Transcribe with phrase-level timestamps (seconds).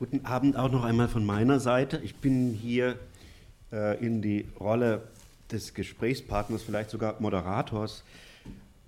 [0.00, 2.00] Guten Abend auch noch einmal von meiner Seite.
[2.02, 2.98] Ich bin hier
[3.70, 5.02] äh, in die Rolle
[5.52, 8.02] des Gesprächspartners, vielleicht sogar Moderators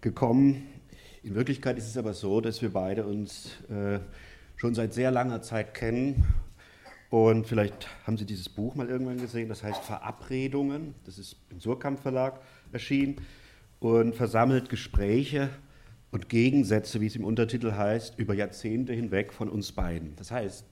[0.01, 0.67] gekommen.
[1.23, 3.99] In Wirklichkeit ist es aber so, dass wir beide uns äh,
[4.57, 6.25] schon seit sehr langer Zeit kennen.
[7.11, 10.95] Und vielleicht haben Sie dieses Buch mal irgendwann gesehen, das heißt Verabredungen.
[11.05, 12.41] Das ist im Surkamp Verlag
[12.73, 13.17] erschienen
[13.81, 15.51] und versammelt Gespräche
[16.11, 20.17] und Gegensätze, wie es im Untertitel heißt, über Jahrzehnte hinweg von uns beiden.
[20.17, 20.65] Das heißt,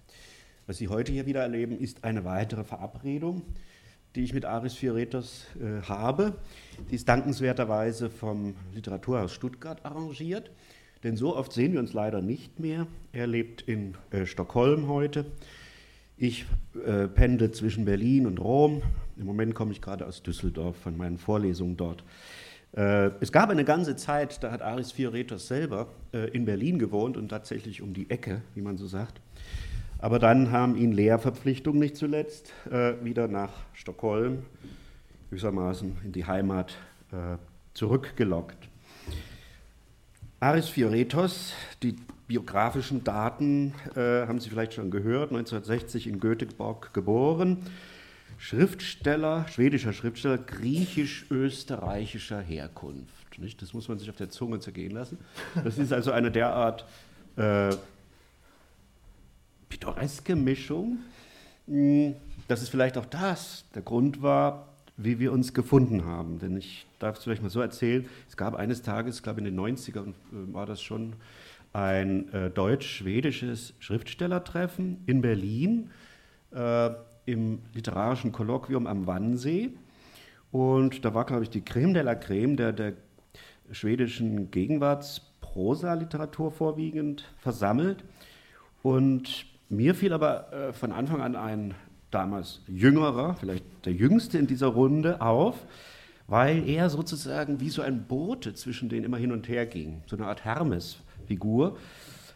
[0.70, 3.42] was Sie heute hier wieder erleben, ist eine weitere Verabredung,
[4.14, 6.34] die ich mit Aris Fioretos äh, habe.
[6.92, 10.52] Die ist dankenswerterweise vom Literaturhaus Stuttgart arrangiert,
[11.02, 12.86] denn so oft sehen wir uns leider nicht mehr.
[13.10, 15.26] Er lebt in äh, Stockholm heute.
[16.16, 16.46] Ich
[16.86, 18.82] äh, pendle zwischen Berlin und Rom.
[19.16, 22.04] Im Moment komme ich gerade aus Düsseldorf von meinen Vorlesungen dort.
[22.76, 27.16] Äh, es gab eine ganze Zeit, da hat Aris Fioretos selber äh, in Berlin gewohnt
[27.16, 29.20] und tatsächlich um die Ecke, wie man so sagt.
[30.02, 34.44] Aber dann haben ihn Lehrverpflichtungen nicht zuletzt äh, wieder nach Stockholm,
[35.28, 36.72] gewissermaßen in die Heimat
[37.12, 37.36] äh,
[37.74, 38.70] zurückgelockt.
[40.40, 41.52] Aris Fioretos,
[41.82, 47.58] die biografischen Daten äh, haben Sie vielleicht schon gehört, 1960 in Göteborg geboren,
[48.38, 53.38] Schriftsteller, schwedischer Schriftsteller, griechisch-österreichischer Herkunft.
[53.38, 53.60] Nicht?
[53.60, 55.18] Das muss man sich auf der Zunge zergehen lassen.
[55.62, 56.86] Das ist also eine derart
[57.36, 57.74] äh,
[59.70, 60.98] pittoreske Mischung,
[61.66, 62.14] hm,
[62.48, 64.68] dass es vielleicht auch das der Grund war,
[64.98, 66.38] wie wir uns gefunden haben.
[66.38, 69.46] Denn ich darf es vielleicht mal so erzählen, es gab eines Tages, ich glaube in
[69.46, 71.14] den 90ern äh, war das schon,
[71.72, 75.90] ein äh, deutsch-schwedisches Schriftstellertreffen in Berlin
[76.52, 76.90] äh,
[77.26, 79.70] im literarischen Kolloquium am Wannsee.
[80.50, 82.94] Und da war, glaube ich, die Creme de la Creme der, der
[83.70, 88.02] schwedischen Gegenwartsprosa-Literatur vorwiegend versammelt.
[88.82, 91.74] Und mir fiel aber äh, von Anfang an ein
[92.10, 95.64] damals jüngerer, vielleicht der jüngste in dieser Runde auf,
[96.26, 100.16] weil er sozusagen wie so ein Bote zwischen denen immer hin und her ging, so
[100.16, 101.76] eine Art Hermes-Figur.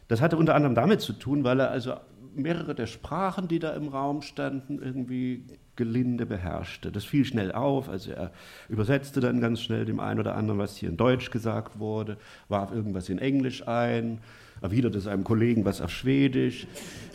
[0.09, 1.94] Das hatte unter anderem damit zu tun, weil er also
[2.34, 5.44] mehrere der Sprachen, die da im Raum standen, irgendwie
[5.77, 6.93] gelinde beherrschte.
[6.93, 8.33] Das fiel schnell auf, also er
[8.69, 12.17] übersetzte dann ganz schnell dem einen oder anderen, was hier in Deutsch gesagt wurde,
[12.49, 14.21] warf irgendwas in Englisch ein,
[14.65, 16.67] erwiderte seinem Kollegen was auf Schwedisch.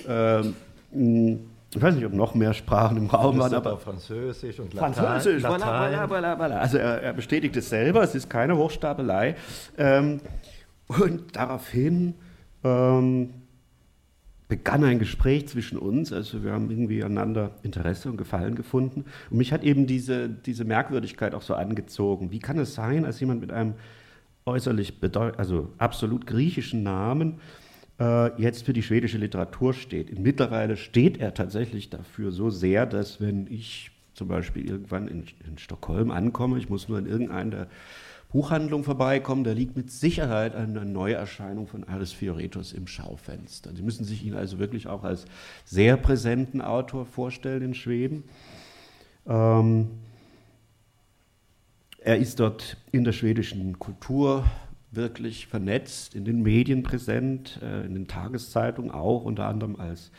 [0.08, 0.54] Ähm,
[1.72, 4.94] ich weiß nicht, ob noch mehr Sprachen im Raum waren, aber Französisch und Latein.
[4.94, 5.94] Französisch, Latein.
[5.94, 9.36] Voilà, voilà, voilà, Also er, er, bestätigt es selber, es ist keine Hochstapelei.
[9.78, 10.22] Ähm,
[10.88, 12.16] und daraufhin
[12.64, 13.34] ähm,
[14.48, 19.06] begann ein Gespräch zwischen uns, also wir haben irgendwie einander Interesse und Gefallen gefunden.
[19.30, 22.32] Und mich hat eben diese, diese Merkwürdigkeit auch so angezogen.
[22.32, 23.76] Wie kann es sein, als jemand mit einem
[24.46, 24.94] äußerlich
[25.38, 27.40] also absolut griechischen Namen
[28.00, 30.18] äh, jetzt für die schwedische Literatur steht.
[30.18, 35.58] Mittlerweile steht er tatsächlich dafür so sehr, dass wenn ich zum Beispiel irgendwann in, in
[35.58, 37.68] Stockholm ankomme, ich muss nur in irgendeiner
[38.32, 43.72] Buchhandlung vorbeikommen, da liegt mit Sicherheit eine Neuerscheinung von Aris Fioretos im Schaufenster.
[43.76, 45.26] Sie müssen sich ihn also wirklich auch als
[45.66, 48.24] sehr präsenten Autor vorstellen in Schweden.
[49.26, 49.88] Ähm,
[52.10, 54.44] er ist dort in der schwedischen Kultur
[54.90, 60.10] wirklich vernetzt, in den Medien präsent, äh, in den Tageszeitungen auch, unter anderem als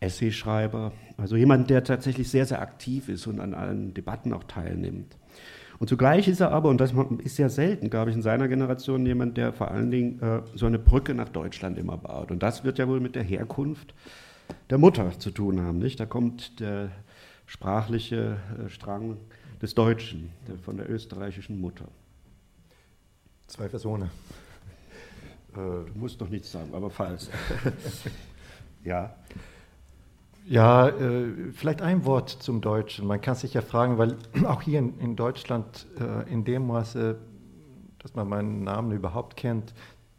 [0.00, 0.90] Essayschreiber.
[1.16, 5.16] Also jemand, der tatsächlich sehr, sehr aktiv ist und an allen Debatten auch teilnimmt.
[5.78, 6.92] Und zugleich ist er aber, und das
[7.22, 10.66] ist sehr selten, glaube ich, in seiner Generation jemand, der vor allen Dingen äh, so
[10.66, 12.32] eine Brücke nach Deutschland immer baut.
[12.32, 13.94] Und das wird ja wohl mit der Herkunft
[14.70, 15.78] der Mutter zu tun haben.
[15.78, 16.00] Nicht?
[16.00, 16.90] Da kommt der
[17.46, 19.18] sprachliche äh, Strang
[19.60, 21.86] des Deutschen, der, von der österreichischen Mutter.
[23.46, 24.10] Zwei Personen.
[25.54, 27.30] du musst noch nichts sagen, aber falls.
[28.84, 29.14] ja.
[30.48, 33.06] Ja, äh, vielleicht ein Wort zum Deutschen.
[33.06, 37.18] Man kann sich ja fragen, weil auch hier in, Deutschland äh, in dem Maße,
[37.98, 39.74] dass man meinen Namen überhaupt kennt,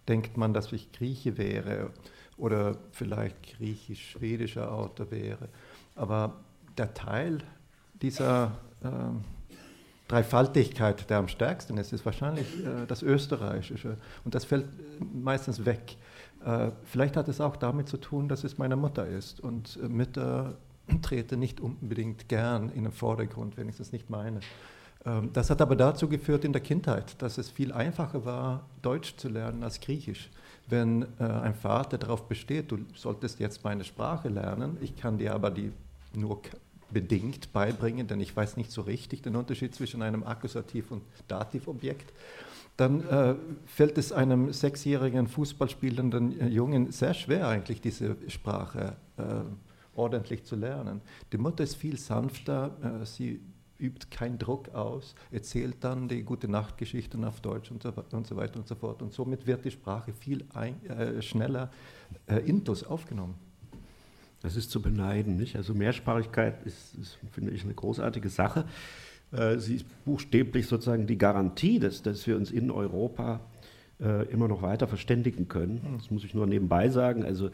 [0.08, 1.90] denkt man, dass ich Grieche wäre
[2.38, 5.50] oder vielleicht griechisch-schwedischer Autor wäre.
[5.96, 6.36] Aber
[6.78, 7.40] der Teil
[8.02, 8.52] dieser
[10.10, 13.96] Dreifaltigkeit, der am stärksten ist, ist wahrscheinlich äh, das Österreichische.
[14.26, 15.98] Und das fällt äh, meistens weg.
[16.44, 19.40] Äh, vielleicht hat es auch damit zu tun, dass es meine Mutter ist.
[19.40, 20.58] Und Mütter
[21.04, 24.40] treten nicht unbedingt gern in den Vordergrund, wenigstens nicht meine.
[25.06, 29.16] Ähm, das hat aber dazu geführt in der Kindheit, dass es viel einfacher war, Deutsch
[29.16, 30.32] zu lernen als Griechisch.
[30.68, 35.36] Wenn äh, ein Vater darauf besteht, du solltest jetzt meine Sprache lernen, ich kann dir
[35.36, 35.72] aber die
[36.16, 36.42] nur
[36.92, 42.12] bedingt beibringen, denn ich weiß nicht so richtig den Unterschied zwischen einem Akkusativ- und Dativobjekt,
[42.78, 49.24] dann äh, fällt es einem sechsjährigen Fußballspielenden äh, Jungen sehr schwer, eigentlich diese Sprache äh,
[49.96, 51.02] ordentlich zu lernen.
[51.34, 53.42] Die Mutter ist viel sanfter, äh, sie
[53.80, 58.36] übt keinen Druck aus, erzählt dann die gute Nachtgeschichten auf Deutsch und so, und so
[58.36, 59.02] weiter und so fort.
[59.02, 61.72] Und somit wird die Sprache viel ein, äh, schneller
[62.28, 63.36] äh, intus aufgenommen.
[64.42, 65.56] Das ist zu beneiden, nicht?
[65.56, 68.66] Also Mehrsprachigkeit ist, ist finde ich, eine großartige Sache.
[69.32, 73.42] Äh, sie ist buchstäblich sozusagen die Garantie, dass, dass wir uns in Europa
[74.00, 75.98] äh, immer noch weiter verständigen können.
[75.98, 77.26] Das muss ich nur nebenbei sagen.
[77.26, 77.50] Also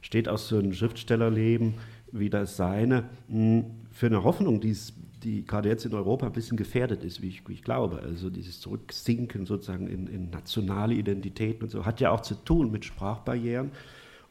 [0.00, 1.74] steht aus so einem Schriftstellerleben
[2.12, 4.76] wie das seine hm, für eine Hoffnung, die,
[5.22, 8.00] die gerade jetzt in Europa ein bisschen gefährdet ist, wie ich, wie ich glaube.
[8.02, 12.70] Also dieses Zurücksinken sozusagen in, in, nationale Identitäten und so hat ja auch zu tun
[12.70, 13.72] mit Sprachbarrieren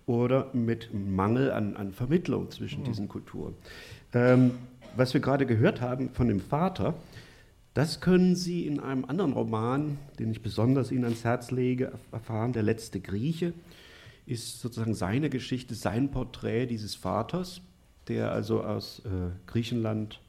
[0.08, 2.86] oder mit Mangel an, an Vermittlung zwischen mhm.
[2.86, 3.54] diesen Kulturen.
[4.14, 4.52] Ähm,
[4.96, 6.96] was wir gerade gehört haben von dem Vater,
[7.76, 12.52] das können Sie in einem anderen Roman, den ich besonders Ihnen ans Herz lege, erfahren.
[12.54, 13.54] Der letzte Grieche
[14.26, 17.62] ist sozusagen seine Geschichte, sein Porträt dieses Vaters,
[18.08, 20.20] der also aus äh, Griechenland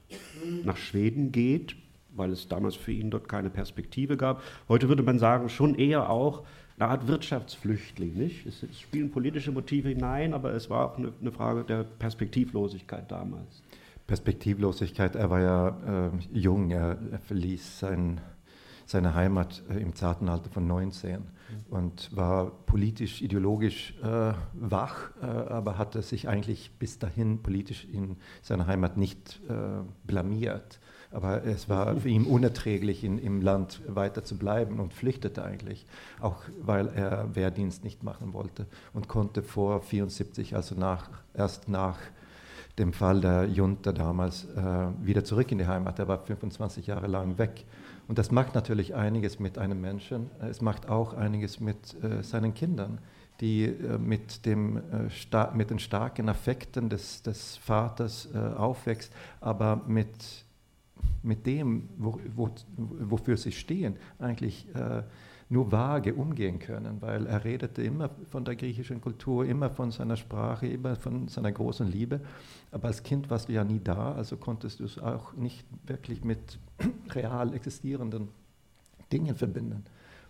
[0.65, 1.77] nach Schweden geht,
[2.15, 4.43] weil es damals für ihn dort keine Perspektive gab.
[4.69, 6.45] Heute würde man sagen, schon eher auch
[6.79, 8.15] eine Art Wirtschaftsflüchtling.
[8.15, 8.47] Nicht?
[8.47, 13.63] Es, spielen politische Motive hinein, aber es war auch eine, eine Frage der Perspektivlosigkeit damals.
[14.07, 15.17] Perspektivlosigkeit.
[15.17, 18.21] Er war ja äh, jung, er, er verließ sein,
[18.87, 21.27] seine Heimat äh, im zarten Alter von 19 mhm.
[21.69, 28.17] und war politisch, ideologisch äh, wach, äh, aber hatte sich eigentlich bis dahin politisch in
[28.41, 30.81] seiner Heimat nicht äh, blamiert.
[31.11, 35.87] Aber es war für ihn unerträglich, in, im Land weiter zu bleiben und flüchtete eigentlich,
[36.21, 41.99] auch weil er Wehrdienst nicht machen wollte und konnte vor 74, also nach, erst nach
[42.79, 45.99] dem Fall der Junta damals äh, wieder zurück in die Heimat.
[45.99, 47.65] Er war 25 Jahre lang weg.
[48.07, 50.31] Und das macht natürlich einiges mit einem Menschen.
[50.41, 52.99] Es macht auch einiges mit äh, seinen Kindern,
[53.41, 59.83] die äh, mit, dem, äh, mit den starken Affekten des, des Vaters äh, aufwächst, aber
[59.87, 60.09] mit,
[61.23, 65.03] mit dem, wo, wo, wofür sie stehen, eigentlich äh,
[65.51, 70.17] nur vage umgehen können, weil er redete immer von der griechischen Kultur, immer von seiner
[70.17, 72.21] Sprache, immer von seiner großen Liebe.
[72.71, 76.23] Aber als Kind warst du ja nie da, also konntest du es auch nicht wirklich
[76.23, 76.59] mit
[77.15, 78.29] real existierenden
[79.11, 79.85] Dingen verbinden.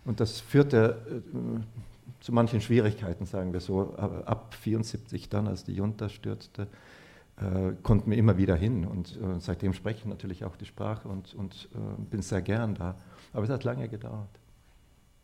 [0.05, 1.01] Und das führte
[1.33, 3.93] äh, zu manchen Schwierigkeiten, sagen wir so.
[3.95, 6.67] Ab 74 dann, als die Junta stürzte,
[7.39, 8.85] äh, konnten wir immer wieder hin.
[8.85, 12.75] Und äh, seitdem spreche ich natürlich auch die Sprache und, und äh, bin sehr gern
[12.75, 12.95] da.
[13.33, 14.29] Aber es hat lange gedauert.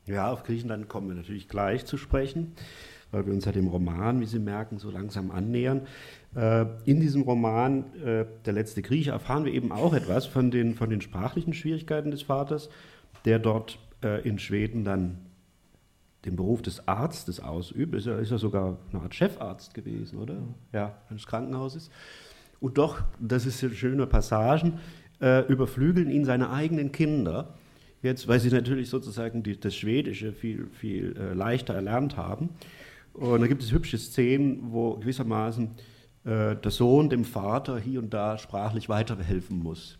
[0.05, 2.53] Ja, auf Griechenland kommen wir natürlich gleich zu sprechen,
[3.11, 5.87] weil wir uns ja dem Roman, wie Sie merken, so langsam annähern.
[6.35, 10.75] Äh, in diesem Roman äh, Der letzte Grieche erfahren wir eben auch etwas von den,
[10.75, 12.69] von den sprachlichen Schwierigkeiten des Vaters,
[13.25, 15.24] der dort äh, in Schweden dann
[16.25, 17.95] den Beruf des Arztes ausübt.
[17.95, 20.37] Ist er, ist er sogar eine Art Chefarzt gewesen, oder?
[20.73, 21.89] Ja, eines Krankenhauses.
[22.59, 24.79] Und doch, das ist schöne Passagen,
[25.19, 27.53] überflügeln ihn seine eigenen Kinder
[28.05, 32.49] jetzt, weil sie natürlich sozusagen die, das Schwedische viel, viel äh, leichter erlernt haben.
[33.13, 35.71] Und da gibt es hübsche Szenen, wo gewissermaßen
[36.23, 39.97] äh, der Sohn dem Vater hier und da sprachlich weiterhelfen muss.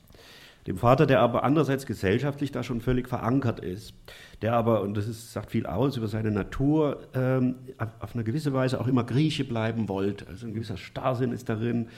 [0.67, 3.93] Dem Vater, der aber andererseits gesellschaftlich da schon völlig verankert ist,
[4.41, 7.55] der aber, und das ist, sagt viel aus über seine Natur, ähm,
[7.99, 10.27] auf eine gewisse Weise auch immer Grieche bleiben wollte.
[10.27, 11.89] Also ein gewisser Starrsinn ist darin.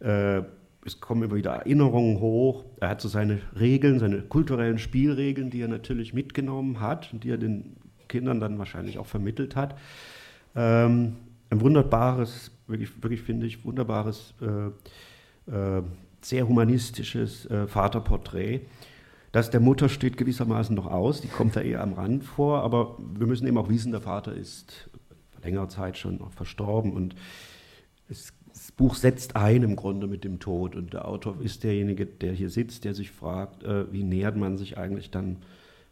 [0.00, 0.42] Äh,
[0.84, 2.64] es kommen immer wieder Erinnerungen hoch.
[2.80, 7.30] Er hat so seine Regeln, seine kulturellen Spielregeln, die er natürlich mitgenommen hat und die
[7.30, 7.76] er den
[8.08, 9.76] Kindern dann wahrscheinlich auch vermittelt hat.
[10.54, 11.16] Ähm,
[11.50, 15.82] ein wunderbares, wirklich, wirklich finde ich, wunderbares, äh, äh,
[16.20, 18.62] sehr humanistisches äh, Vaterporträt.
[19.32, 22.98] Das der Mutter steht gewissermaßen noch aus, die kommt da eher am Rand vor, aber
[22.98, 24.90] wir müssen eben auch wissen, der Vater ist
[25.30, 27.14] vor längerer Zeit schon verstorben und
[28.08, 32.04] es das Buch setzt ein im Grunde mit dem Tod und der Autor ist derjenige,
[32.04, 35.38] der hier sitzt, der sich fragt, äh, wie nähert man sich eigentlich dann,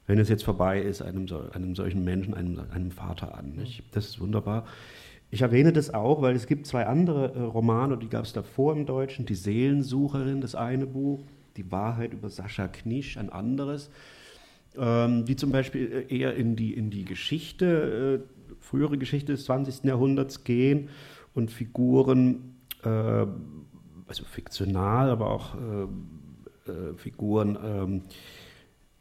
[0.07, 3.53] wenn es jetzt vorbei ist, einem, einem solchen Menschen, einem, einem Vater an.
[3.53, 3.85] Nicht?
[3.93, 4.67] Das ist wunderbar.
[5.31, 8.73] Ich erwähne das auch, weil es gibt zwei andere äh, Romane, die gab es davor
[8.73, 11.23] im Deutschen, Die Seelensucherin, das eine Buch,
[11.57, 13.91] Die Wahrheit über Sascha Knisch, ein anderes,
[14.77, 19.45] ähm, die zum Beispiel äh, eher in die, in die Geschichte, äh, frühere Geschichte des
[19.45, 19.85] 20.
[19.85, 20.89] Jahrhunderts gehen
[21.35, 28.03] und Figuren, äh, also fiktional, aber auch äh, Figuren, ähm,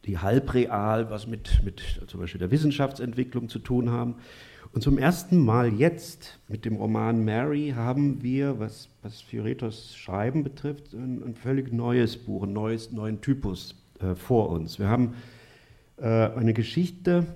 [0.04, 4.16] die halbreal was mit, mit zum Beispiel der Wissenschaftsentwicklung zu tun haben.
[4.72, 10.44] Und zum ersten Mal jetzt mit dem Roman Mary haben wir, was, was Fioretos Schreiben
[10.44, 14.78] betrifft, ein, ein völlig neues Buch, einen neues, neuen Typus äh, vor uns.
[14.78, 15.14] Wir haben
[15.96, 17.26] äh, eine Geschichte,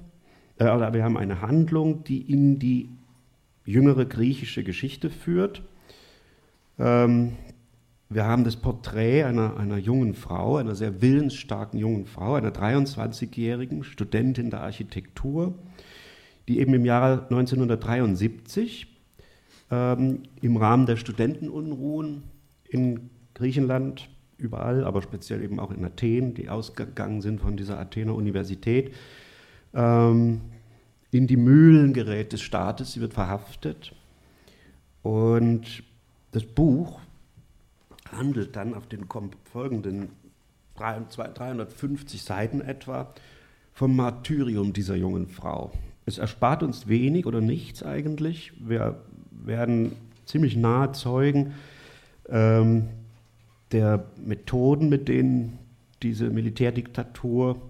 [0.58, 2.90] äh, oder wir haben eine Handlung, die in die
[3.64, 5.62] jüngere griechische Geschichte führt.
[6.78, 7.32] Ähm,
[8.08, 13.84] wir haben das Porträt einer, einer jungen Frau, einer sehr willensstarken jungen Frau, einer 23-jährigen
[13.84, 15.54] Studentin der Architektur,
[16.48, 18.86] die eben im Jahre 1973
[19.70, 22.24] ähm, im Rahmen der Studentenunruhen
[22.68, 24.08] in Griechenland,
[24.38, 28.94] überall, aber speziell eben auch in Athen, die ausgegangen sind von dieser Athener Universität,
[29.74, 30.40] ähm,
[31.10, 32.92] in die Mühlen gerät des Staates.
[32.92, 33.94] Sie wird verhaftet.
[35.02, 35.82] Und
[36.32, 37.00] das Buch
[38.10, 39.06] handelt dann auf den
[39.44, 40.10] folgenden
[40.74, 43.12] 350 Seiten etwa
[43.72, 45.72] vom Martyrium dieser jungen Frau.
[46.06, 48.52] Es erspart uns wenig oder nichts eigentlich.
[48.58, 49.92] Wir werden
[50.26, 51.54] ziemlich nahe Zeugen
[52.28, 52.88] ähm,
[53.70, 55.58] der Methoden, mit denen
[56.02, 57.60] diese Militärdiktatur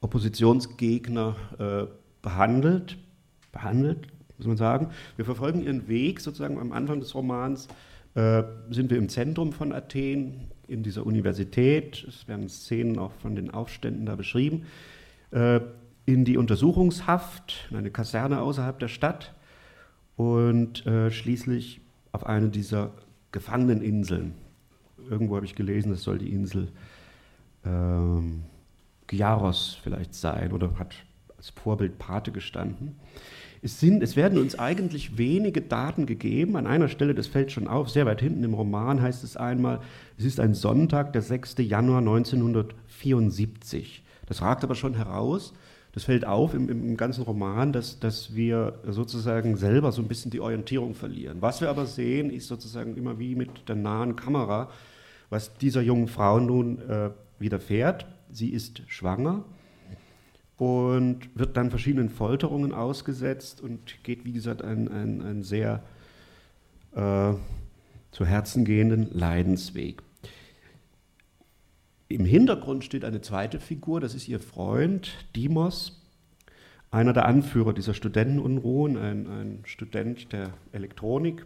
[0.00, 1.86] Oppositionsgegner äh,
[2.20, 2.98] behandelt,
[3.52, 4.88] behandelt, muss man sagen.
[5.16, 7.68] Wir verfolgen ihren Weg sozusagen am Anfang des Romans
[8.14, 12.04] äh, sind wir im Zentrum von Athen, in dieser Universität.
[12.08, 14.64] Es werden Szenen auch von den Aufständen da beschrieben.
[15.30, 15.60] Äh,
[16.06, 19.34] in die Untersuchungshaft, in eine Kaserne außerhalb der Stadt
[20.16, 21.80] und äh, schließlich
[22.12, 22.92] auf eine dieser
[23.32, 24.34] Gefangeneninseln.
[25.10, 26.68] Irgendwo habe ich gelesen, das soll die Insel
[27.64, 28.44] ähm,
[29.06, 30.94] Gyaros vielleicht sein oder hat
[31.36, 32.96] als Vorbild Pate gestanden.
[33.60, 36.56] Es, sind, es werden uns eigentlich wenige Daten gegeben.
[36.56, 39.80] An einer Stelle, das fällt schon auf, sehr weit hinten im Roman heißt es einmal,
[40.18, 41.56] es ist ein Sonntag, der 6.
[41.58, 44.02] Januar 1974.
[44.26, 45.54] Das ragt aber schon heraus.
[45.94, 50.32] Das fällt auf im, im ganzen Roman, dass, dass wir sozusagen selber so ein bisschen
[50.32, 51.40] die Orientierung verlieren.
[51.40, 54.70] Was wir aber sehen, ist sozusagen immer wie mit der nahen Kamera,
[55.30, 58.06] was dieser jungen Frau nun äh, widerfährt.
[58.28, 59.44] Sie ist schwanger
[60.56, 65.82] und wird dann verschiedenen Folterungen ausgesetzt und geht, wie gesagt, einen, sehr
[66.94, 67.34] äh,
[68.10, 70.02] zu Herzen gehenden Leidensweg.
[72.14, 76.00] Im Hintergrund steht eine zweite Figur, das ist ihr Freund Dimos,
[76.92, 81.44] einer der Anführer dieser Studentenunruhen, ein, ein Student der Elektronik,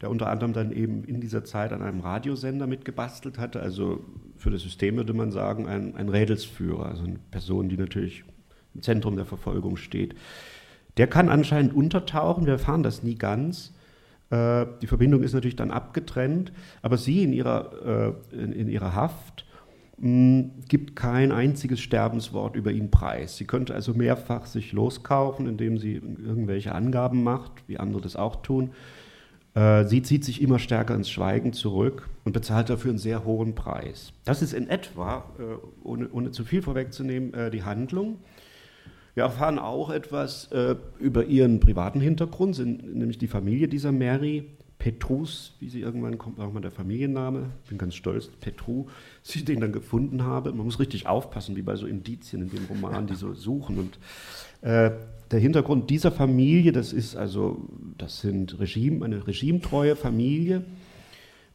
[0.00, 3.58] der unter anderem dann eben in dieser Zeit an einem Radiosender mitgebastelt hatte.
[3.58, 4.04] Also
[4.36, 8.22] für das System würde man sagen, ein, ein Rädelsführer, also eine Person, die natürlich
[8.76, 10.14] im Zentrum der Verfolgung steht.
[10.98, 13.72] Der kann anscheinend untertauchen, wir erfahren das nie ganz.
[14.30, 19.46] Äh, die Verbindung ist natürlich dann abgetrennt, aber sie in ihrer, äh, in, ihrer Haft
[20.00, 23.36] gibt kein einziges Sterbenswort über ihn preis.
[23.36, 28.36] Sie könnte also mehrfach sich loskaufen, indem sie irgendwelche Angaben macht, wie andere das auch
[28.36, 28.70] tun.
[29.54, 33.54] Äh, sie zieht sich immer stärker ins Schweigen zurück und bezahlt dafür einen sehr hohen
[33.54, 34.12] Preis.
[34.24, 35.42] Das ist in etwa, äh,
[35.82, 38.18] ohne, ohne zu viel vorwegzunehmen, äh, die Handlung.
[39.14, 40.48] Wir erfahren auch etwas
[41.00, 46.52] über ihren privaten Hintergrund, nämlich die Familie dieser Mary, Petrus, wie sie irgendwann kommt, auch
[46.52, 47.50] mal der Familienname.
[47.62, 48.86] Ich bin ganz stolz, Petru,
[49.22, 50.52] dass ich den dann gefunden habe.
[50.52, 53.78] Man muss richtig aufpassen, wie bei so Indizien in dem Roman, die so suchen.
[53.78, 53.98] Und
[54.62, 54.90] äh,
[55.30, 57.68] der Hintergrund dieser Familie, das ist also,
[57.98, 60.64] das sind Regime, eine regimetreue Familie.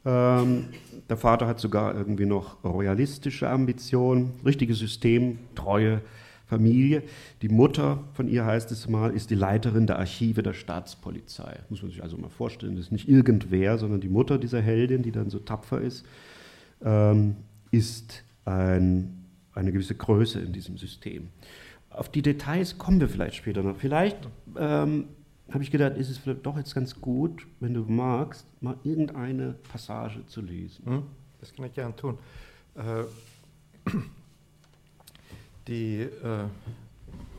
[0.06, 0.66] Ähm,
[1.10, 6.02] der Vater hat sogar irgendwie noch royalistische Ambitionen, richtige systemtreue
[6.46, 7.04] Familie.
[7.42, 11.60] Die Mutter von ihr heißt es mal, ist die Leiterin der Archive der Staatspolizei.
[11.70, 15.02] Muss man sich also mal vorstellen, das ist nicht irgendwer, sondern die Mutter dieser Heldin,
[15.02, 16.06] die dann so tapfer ist,
[16.84, 17.36] ähm,
[17.72, 21.30] ist ein, eine gewisse Größe in diesem System.
[21.90, 23.78] Auf die Details kommen wir vielleicht später noch.
[23.78, 24.18] Vielleicht
[24.58, 25.06] ähm,
[25.52, 29.56] habe ich gedacht, ist es vielleicht doch jetzt ganz gut, wenn du magst, mal irgendeine
[29.72, 30.86] Passage zu lesen.
[30.86, 31.04] Hm?
[31.40, 32.18] Das kann ich gerne tun.
[32.76, 33.04] Äh,
[35.68, 36.46] die, äh,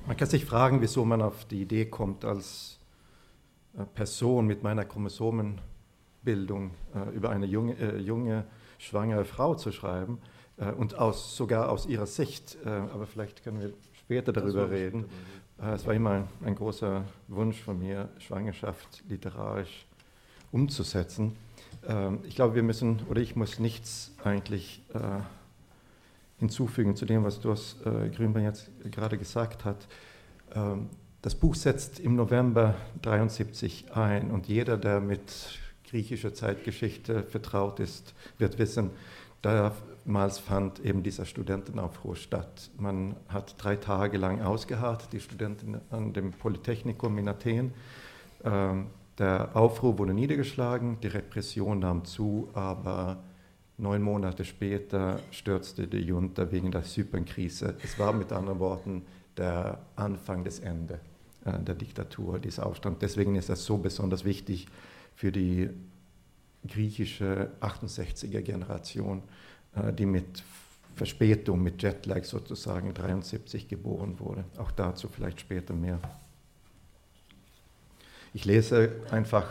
[0.06, 2.78] man kann sich fragen, wieso man auf die Idee kommt, als
[3.76, 8.44] äh, Person mit meiner Chromosomenbildung äh, über eine junge, äh, junge,
[8.78, 10.18] schwangere Frau zu schreiben
[10.56, 12.58] äh, und aus, sogar aus ihrer Sicht.
[12.64, 13.72] aber vielleicht können wir
[14.06, 15.06] später darüber reden.
[15.60, 19.86] Äh, es war immer ein, großer Wunsch von mir, Schwangerschaft literarisch
[20.52, 21.36] umzusetzen.
[21.86, 24.98] Ähm, ich glaube, wir müssen, oder ich muss nichts eigentlich äh,
[26.38, 29.86] hinzufügen zu dem, was Doris äh, Grünbein jetzt gerade gesagt hat.
[30.54, 30.88] Ähm,
[31.22, 38.14] das Buch setzt im November 73 ein und jeder, der mit griechischer Zeitgeschichte vertraut ist,
[38.38, 38.90] wird wissen,
[39.42, 39.72] da
[40.06, 42.70] Damals fand eben dieser Studentenaufruhr statt.
[42.78, 47.72] Man hat drei Tage lang ausgeharrt, die Studenten an dem Polytechnikum in Athen.
[48.44, 48.86] Ähm,
[49.18, 53.16] der Aufruhr wurde niedergeschlagen, die Repression nahm zu, aber
[53.78, 57.76] Neun Monate später stürzte die Junta wegen der Zypernkrise.
[57.82, 59.02] Es war mit anderen Worten
[59.36, 60.98] der Anfang des Ende
[61.44, 63.02] äh, der Diktatur, dieser Aufstand.
[63.02, 64.66] Deswegen ist das so besonders wichtig
[65.14, 65.68] für die
[66.66, 69.22] griechische 68er Generation,
[69.74, 70.42] äh, die mit
[70.94, 74.44] Verspätung, mit Jetlag sozusagen 73 geboren wurde.
[74.56, 76.00] Auch dazu vielleicht später mehr.
[78.32, 79.46] Ich lese einfach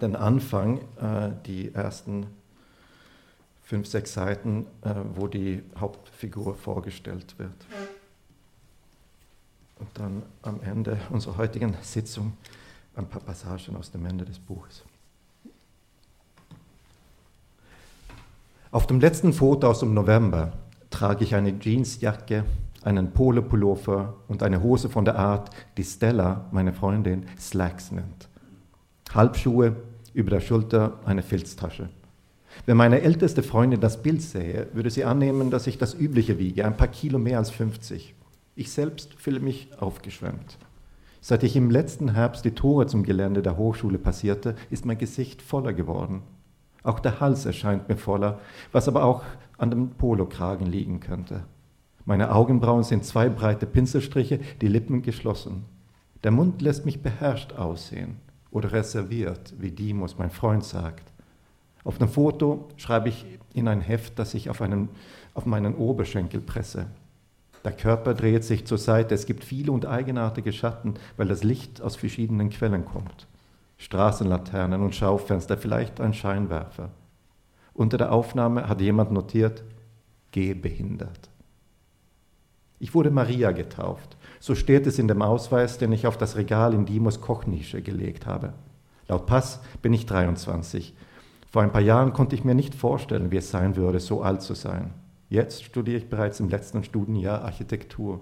[0.00, 2.26] den Anfang, äh, die ersten
[3.62, 7.54] fünf, sechs Seiten, äh, wo die Hauptfigur vorgestellt wird.
[9.78, 12.34] Und dann am Ende unserer heutigen Sitzung
[12.94, 14.84] ein paar Passagen aus dem Ende des Buches.
[18.70, 20.52] Auf dem letzten Foto aus dem November
[20.90, 22.44] trage ich eine Jeansjacke,
[22.82, 28.28] einen Polo-Pullover und eine Hose von der Art, die Stella, meine Freundin, Slacks nennt.
[29.14, 29.76] Halbschuhe,
[30.14, 31.88] über der Schulter eine Filztasche.
[32.66, 36.64] Wenn meine älteste Freundin das Bild sähe, würde sie annehmen, dass ich das Übliche wiege,
[36.64, 38.14] ein paar Kilo mehr als 50.
[38.54, 40.58] Ich selbst fühle mich aufgeschwemmt.
[41.20, 45.40] Seit ich im letzten Herbst die Tore zum Gelände der Hochschule passierte, ist mein Gesicht
[45.40, 46.22] voller geworden.
[46.82, 48.40] Auch der Hals erscheint mir voller,
[48.72, 49.22] was aber auch
[49.56, 51.44] an dem Polokragen liegen könnte.
[52.04, 55.64] Meine Augenbrauen sind zwei breite Pinselstriche, die Lippen geschlossen.
[56.24, 58.16] Der Mund lässt mich beherrscht aussehen
[58.50, 61.11] oder reserviert, wie Dimos, mein Freund, sagt.
[61.84, 64.88] Auf dem Foto schreibe ich in ein Heft, das ich auf, einen,
[65.34, 66.86] auf meinen Oberschenkel presse.
[67.64, 71.80] Der Körper dreht sich zur Seite, es gibt viele und eigenartige Schatten, weil das Licht
[71.80, 73.26] aus verschiedenen Quellen kommt.
[73.78, 76.90] Straßenlaternen und Schaufenster, vielleicht ein Scheinwerfer.
[77.74, 79.62] Unter der Aufnahme hat jemand notiert,
[80.30, 81.30] gehbehindert.
[82.78, 84.16] Ich wurde Maria getauft.
[84.40, 88.26] So steht es in dem Ausweis, den ich auf das Regal in Dimos Kochnische gelegt
[88.26, 88.54] habe.
[89.06, 90.94] Laut Pass bin ich 23.
[91.52, 94.40] Vor ein paar Jahren konnte ich mir nicht vorstellen, wie es sein würde, so alt
[94.40, 94.94] zu sein.
[95.28, 98.20] Jetzt studiere ich bereits im letzten Studienjahr Architektur.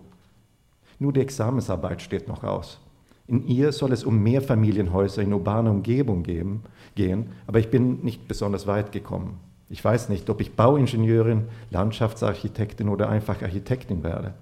[0.99, 2.81] Nur die Examensarbeit steht noch aus.
[3.29, 6.65] In ihr soll es um mehr Familienhäuser in urbaner Umgebung geben,
[6.97, 9.39] gehen, aber ich bin nicht besonders weit gekommen.
[9.69, 14.35] Ich weiß nicht, ob ich Bauingenieurin, Landschaftsarchitektin oder einfach Architektin werde.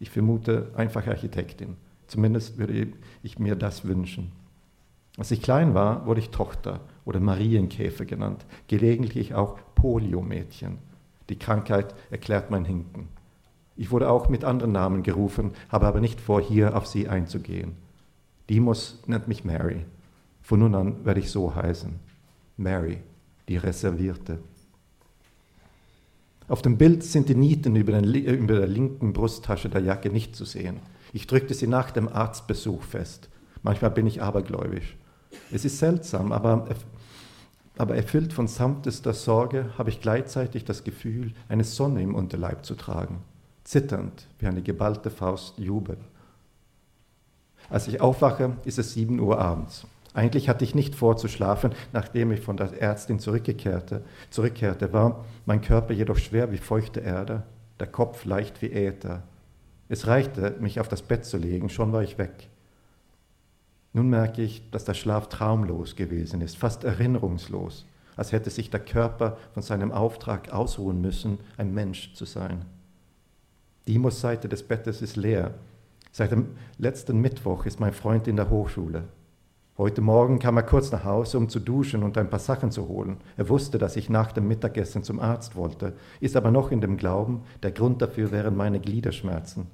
[0.00, 1.76] Ich vermute einfach Architektin.
[2.08, 2.88] Zumindest würde
[3.22, 4.32] ich mir das wünschen.
[5.16, 10.78] Als ich klein war, wurde ich Tochter oder Marienkäfer genannt, gelegentlich auch Poliomädchen.
[11.28, 13.08] Die Krankheit erklärt mein Hinken.
[13.76, 17.72] Ich wurde auch mit anderen Namen gerufen, habe aber nicht vor, hier auf sie einzugehen.
[18.48, 19.84] Dimos nennt mich Mary.
[20.42, 21.98] Von nun an werde ich so heißen.
[22.56, 22.98] Mary,
[23.48, 24.38] die Reservierte.
[26.46, 30.36] Auf dem Bild sind die Nieten über, den, über, der linken Brusttasche der Jacke nicht
[30.36, 30.80] zu sehen.
[31.12, 33.30] Ich drückte sie nach dem Arztbesuch fest.
[33.62, 34.96] Manchmal bin ich abergläubisch.
[35.50, 36.66] Es ist seltsam, aber,
[37.76, 42.74] aber erfüllt von samtester Sorge habe ich gleichzeitig das Gefühl, eine Sonne im Unterleib zu
[42.74, 43.22] tragen.
[43.64, 45.96] Zitternd wie eine geballte Faust Jubel.
[47.70, 49.86] Als ich aufwache, ist es 7 Uhr abends.
[50.12, 54.04] Eigentlich hatte ich nicht vor zu schlafen, nachdem ich von der Ärztin zurückkehrte.
[54.30, 57.42] zurückkehrte, war mein Körper jedoch schwer wie feuchte Erde,
[57.80, 59.24] der Kopf leicht wie Äther.
[59.88, 62.48] Es reichte, mich auf das Bett zu legen, schon war ich weg.
[63.94, 68.80] Nun merke ich, dass der Schlaf traumlos gewesen ist, fast erinnerungslos, als hätte sich der
[68.80, 72.66] Körper von seinem Auftrag ausruhen müssen, ein Mensch zu sein.
[73.88, 75.54] Dimos Seite des Bettes ist leer,
[76.16, 79.02] Seit dem letzten Mittwoch ist mein Freund in der Hochschule.
[79.76, 82.86] Heute Morgen kam er kurz nach Hause, um zu duschen und ein paar Sachen zu
[82.86, 83.16] holen.
[83.36, 86.98] Er wusste, dass ich nach dem Mittagessen zum Arzt wollte, ist aber noch in dem
[86.98, 89.66] Glauben, der Grund dafür wären meine Gliederschmerzen.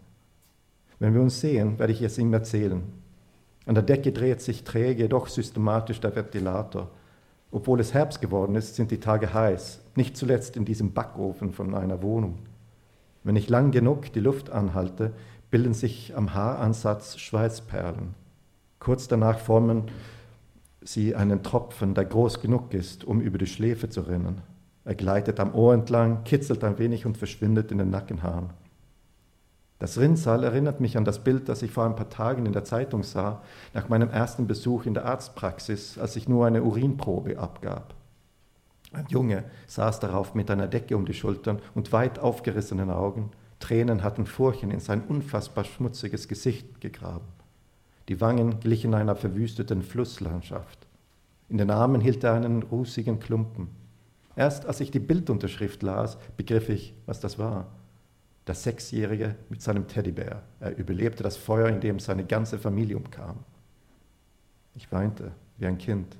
[0.98, 2.85] Wenn wir uns sehen, werde ich es ihm erzählen.
[3.70, 6.90] An der Decke dreht sich träge, doch systematisch der Ventilator.
[7.52, 11.76] Obwohl es Herbst geworden ist, sind die Tage heiß, nicht zuletzt in diesem Backofen von
[11.76, 12.40] einer Wohnung.
[13.22, 15.12] Wenn ich lang genug die Luft anhalte,
[15.52, 18.16] bilden sich am Haaransatz Schweißperlen.
[18.80, 19.85] Kurz danach formen
[20.83, 24.40] sie einen Tropfen, der groß genug ist, um über die Schläfe zu rinnen.
[24.85, 28.50] Er gleitet am Ohr entlang, kitzelt ein wenig und verschwindet in den Nackenhaaren.
[29.80, 32.64] Das Rinnsal erinnert mich an das Bild, das ich vor ein paar Tagen in der
[32.64, 33.40] Zeitung sah,
[33.72, 37.94] nach meinem ersten Besuch in der Arztpraxis, als ich nur eine Urinprobe abgab.
[38.92, 43.30] Ein Junge saß darauf mit einer Decke um die Schultern und weit aufgerissenen Augen.
[43.58, 47.28] Tränen hatten Furchen in sein unfassbar schmutziges Gesicht gegraben.
[48.10, 50.86] Die Wangen glichen einer verwüsteten Flusslandschaft.
[51.48, 53.68] In den Armen hielt er einen rußigen Klumpen.
[54.36, 57.68] Erst als ich die Bildunterschrift las, begriff ich, was das war.
[58.46, 60.42] Der Sechsjährige mit seinem Teddybär.
[60.61, 63.44] Er überlebte das Feuer, in dem seine ganze Familie umkam.
[64.74, 66.16] Ich weinte wie ein Kind.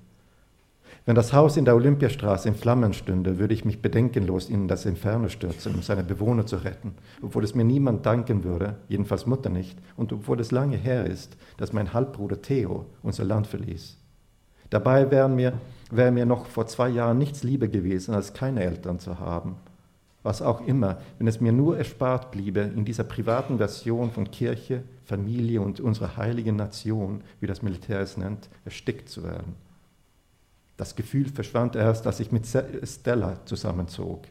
[1.07, 4.87] Wenn das Haus in der Olympiastraße in Flammen stünde, würde ich mich bedenkenlos in das
[4.87, 9.51] Inferno stürzen, um seine Bewohner zu retten, obwohl es mir niemand danken würde, jedenfalls Mutter
[9.51, 13.97] nicht, und obwohl es lange her ist, dass mein Halbbruder Theo unser Land verließ.
[14.69, 15.55] Dabei wäre mir,
[15.91, 19.57] wär mir noch vor zwei Jahren nichts lieber gewesen, als keine Eltern zu haben.
[20.23, 24.83] Was auch immer, wenn es mir nur erspart bliebe, in dieser privaten Version von Kirche,
[25.05, 29.55] Familie und unserer heiligen Nation, wie das Militär es nennt, erstickt zu werden.
[30.77, 34.25] Das Gefühl verschwand erst, als ich mit Stella zusammenzog.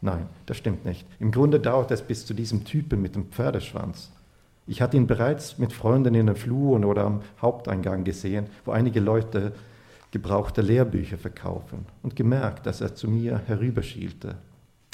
[0.00, 1.06] Nein, das stimmt nicht.
[1.18, 4.10] Im Grunde dauert es bis zu diesem Typen mit dem Pferdeschwanz.
[4.66, 9.00] Ich hatte ihn bereits mit Freunden in den Fluren oder am Haupteingang gesehen, wo einige
[9.00, 9.52] Leute
[10.10, 14.36] gebrauchte Lehrbücher verkaufen und gemerkt, dass er zu mir herüberschielte.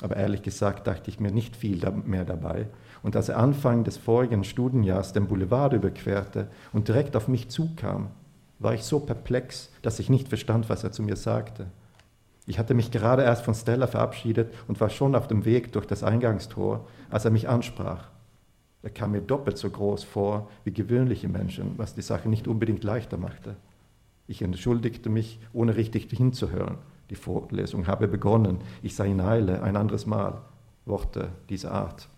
[0.03, 2.69] Aber ehrlich gesagt dachte ich mir nicht viel mehr dabei.
[3.03, 8.09] Und als er Anfang des vorigen Studienjahres den Boulevard überquerte und direkt auf mich zukam,
[8.59, 11.67] war ich so perplex, dass ich nicht verstand, was er zu mir sagte.
[12.47, 15.87] Ich hatte mich gerade erst von Stella verabschiedet und war schon auf dem Weg durch
[15.87, 18.09] das Eingangstor, als er mich ansprach.
[18.83, 22.85] Er kam mir doppelt so groß vor wie gewöhnliche Menschen, was die Sache nicht unbedingt
[22.85, 23.57] leichter machte.
[24.29, 26.79] Ich entschuldigte mich, ohne richtig hinzuhören.
[27.11, 28.59] Die Vorlesung habe begonnen.
[28.83, 30.43] Ich sei in Eile, ein anderes Mal.
[30.85, 32.09] Worte dieser Art.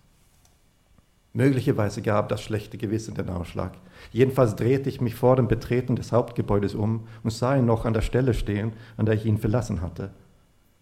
[1.33, 3.73] Möglicherweise gab das schlechte Gewissen den Ausschlag.
[4.13, 7.93] Jedenfalls drehte ich mich vor dem Betreten des Hauptgebäudes um und sah ihn noch an
[7.93, 10.11] der Stelle stehen, an der ich ihn verlassen hatte,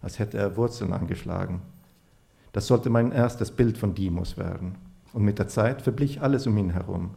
[0.01, 1.61] als hätte er Wurzeln angeschlagen.
[2.53, 4.75] Das sollte mein erstes Bild von Dimos werden.
[5.13, 7.11] Und mit der Zeit verblich alles um ihn herum.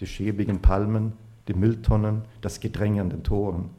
[0.00, 1.12] Die schäbigen Palmen,
[1.48, 3.70] die Mülltonnen, das Gedränge an den Toren.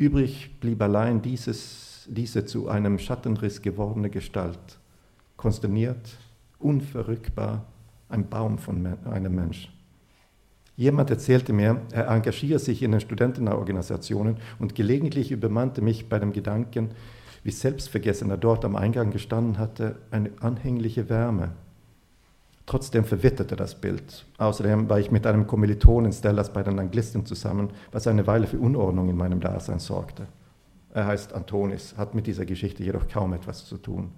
[0.00, 4.78] Übrig blieb allein dieses, diese zu einem Schattenriss gewordene Gestalt,
[5.36, 6.16] konsterniert,
[6.58, 7.66] unverrückbar,
[8.08, 9.70] ein Baum von einem Mensch.
[10.74, 16.32] Jemand erzählte mir, er engagiere sich in den Studentenorganisationen und gelegentlich übermannte mich bei dem
[16.32, 16.92] Gedanken,
[17.44, 21.50] wie selbstvergessen er dort am Eingang gestanden hatte, eine anhängliche Wärme.
[22.70, 24.26] Trotzdem verwitterte das Bild.
[24.38, 28.60] Außerdem war ich mit einem Kommilitonen Stellas bei den Anglisten zusammen, was eine Weile für
[28.60, 30.28] Unordnung in meinem Dasein sorgte.
[30.94, 34.12] Er heißt Antonis, hat mit dieser Geschichte jedoch kaum etwas zu tun.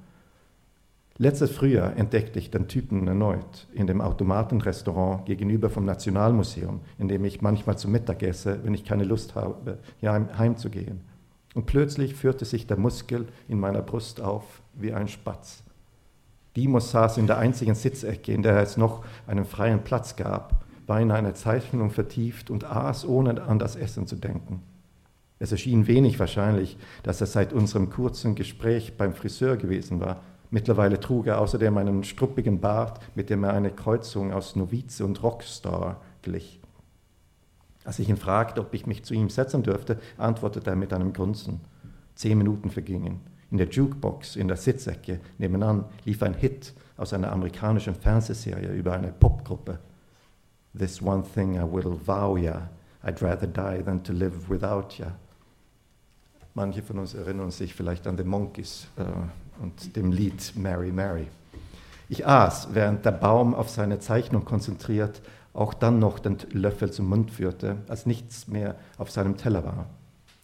[1.17, 7.25] Letztes Frühjahr entdeckte ich den Typen erneut in dem Automatenrestaurant gegenüber vom Nationalmuseum, in dem
[7.25, 11.01] ich manchmal zu Mittag esse, wenn ich keine Lust habe, heimzugehen.
[11.55, 15.65] Und plötzlich führte sich der Muskel in meiner Brust auf wie ein Spatz.
[16.57, 21.01] Dimos saß in der einzigen Sitzecke, in der es noch einen freien Platz gab, war
[21.01, 24.62] in eine Zeichnung vertieft und aß, ohne an das Essen zu denken.
[25.38, 30.21] Es erschien wenig wahrscheinlich, dass er seit unserem kurzen Gespräch beim Friseur gewesen war,
[30.53, 35.23] Mittlerweile trug er außerdem einen struppigen Bart, mit dem er eine Kreuzung aus Novize und
[35.23, 36.61] Rockstar glich.
[37.85, 41.15] Als ich ihn fragte, ob ich mich zu ihm setzen dürfte, antwortete er mit einem
[41.15, 41.62] Grunzen.
[42.15, 43.21] Zehn Minuten vergingen.
[43.53, 48.95] In der Jukebox, in der Sitzecke nebenan, lief ein Hit aus einer amerikanischen Fernsehserie über
[48.95, 49.79] eine Popgruppe.
[50.77, 52.71] This one thing I will vow ya,
[53.05, 55.12] I'd rather die than to live without ya.
[56.55, 59.03] Manche von uns erinnern sich vielleicht an The Monkeys, äh,
[59.62, 61.29] und dem Lied Mary Mary.
[62.09, 65.23] Ich aß, während der Baum auf seine Zeichnung konzentriert
[65.55, 69.87] auch dann noch den Löffel zum Mund führte, als nichts mehr auf seinem Teller war.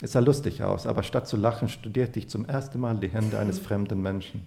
[0.00, 3.38] Es sah lustig aus, aber statt zu lachen studierte ich zum ersten Mal die Hände
[3.38, 4.46] eines fremden Menschen.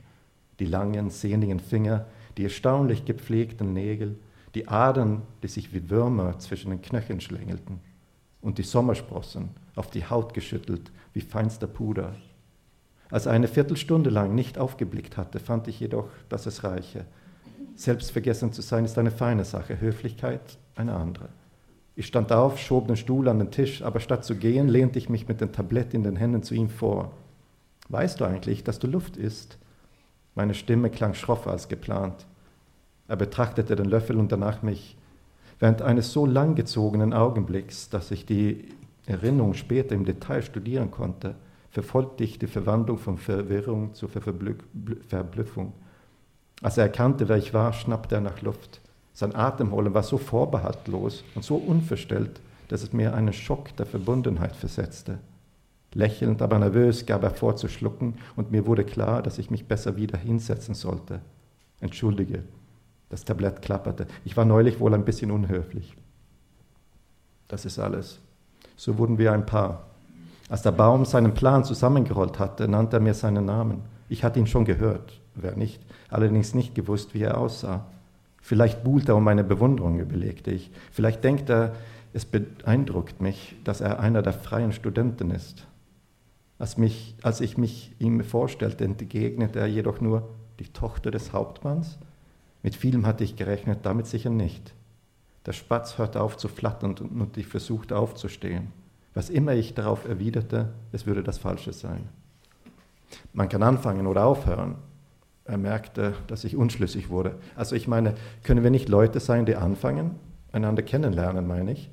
[0.59, 2.05] Die langen, sehnigen Finger,
[2.37, 4.17] die erstaunlich gepflegten Nägel,
[4.55, 7.79] die Adern, die sich wie Würmer zwischen den Knöcheln schlängelten,
[8.41, 12.15] und die Sommersprossen, auf die Haut geschüttelt wie feinster Puder.
[13.09, 17.05] Als er eine Viertelstunde lang nicht aufgeblickt hatte, fand ich jedoch, dass es reiche.
[17.75, 21.29] Selbstvergessen zu sein ist eine feine Sache, Höflichkeit eine andere.
[21.95, 25.10] Ich stand auf, schob den Stuhl an den Tisch, aber statt zu gehen, lehnte ich
[25.10, 27.12] mich mit dem Tablett in den Händen zu ihm vor.
[27.89, 29.58] Weißt du eigentlich, dass du Luft isst?
[30.34, 32.25] Meine Stimme klang schroffer als geplant.
[33.10, 34.95] Er betrachtete den Löffel und danach mich.
[35.60, 38.69] Während eines so langgezogenen Augenblicks, dass ich die
[39.06, 41.36] Erinnerung später im Detail studieren konnte,
[41.69, 45.73] verfolgte ich die Verwandlung von Verwirrung zur Verblüffung.
[46.62, 48.80] Als er erkannte, wer ich war, schnappte er nach Luft.
[49.13, 54.56] Sein Atemholen war so vorbehaltlos und so unverstellt, dass es mir einen Schock der Verbundenheit
[54.56, 55.19] versetzte.
[55.93, 59.67] Lächelnd, aber nervös gab er vor zu schlucken und mir wurde klar, dass ich mich
[59.67, 61.19] besser wieder hinsetzen sollte.
[61.82, 62.43] Entschuldige,
[63.10, 64.08] das Tablett klapperte.
[64.24, 65.97] Ich war neulich wohl ein bisschen unhöflich.
[67.50, 68.19] Das ist alles.
[68.78, 69.88] So wurden wir ein Paar.
[70.47, 73.82] Als der Baum seinen Plan zusammengerollt hatte, nannte er mir seinen Namen.
[74.08, 77.86] Ich hatte ihn schon gehört, wer nicht, allerdings nicht gewusst, wie er aussah.
[78.41, 80.71] Vielleicht buhlt er um meine Bewunderung, überlegte ich.
[80.91, 81.73] Vielleicht denkt er,
[82.13, 85.67] es beeindruckt mich, dass er einer der freien Studenten ist.
[86.60, 91.97] Als, mich, als ich mich ihm vorstellte, entgegnete er jedoch nur die Tochter des Hauptmanns.
[92.63, 94.73] Mit vielem hatte ich gerechnet, damit sicher nicht.
[95.45, 98.67] Der Spatz hörte auf zu flattern und ich versuchte aufzustehen.
[99.13, 102.08] Was immer ich darauf erwiderte, es würde das Falsche sein.
[103.34, 104.75] Man kann anfangen oder aufhören.
[105.45, 107.36] Er merkte, dass ich unschlüssig wurde.
[107.56, 110.15] Also ich meine, können wir nicht Leute sein, die anfangen,
[110.51, 111.89] einander kennenlernen, meine ich?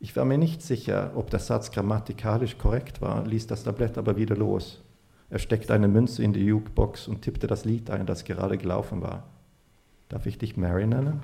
[0.00, 4.16] Ich war mir nicht sicher, ob der Satz grammatikalisch korrekt war, ließ das Tablett aber
[4.16, 4.82] wieder los.
[5.30, 9.00] Er steckte eine Münze in die Jukebox und tippte das Lied ein, das gerade gelaufen
[9.00, 9.22] war.
[10.08, 11.22] Darf ich dich Mary nennen?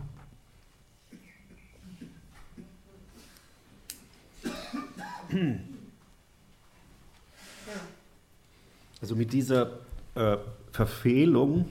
[9.01, 9.81] Also mit dieser
[10.15, 10.39] äh,
[10.73, 11.67] Verfehlung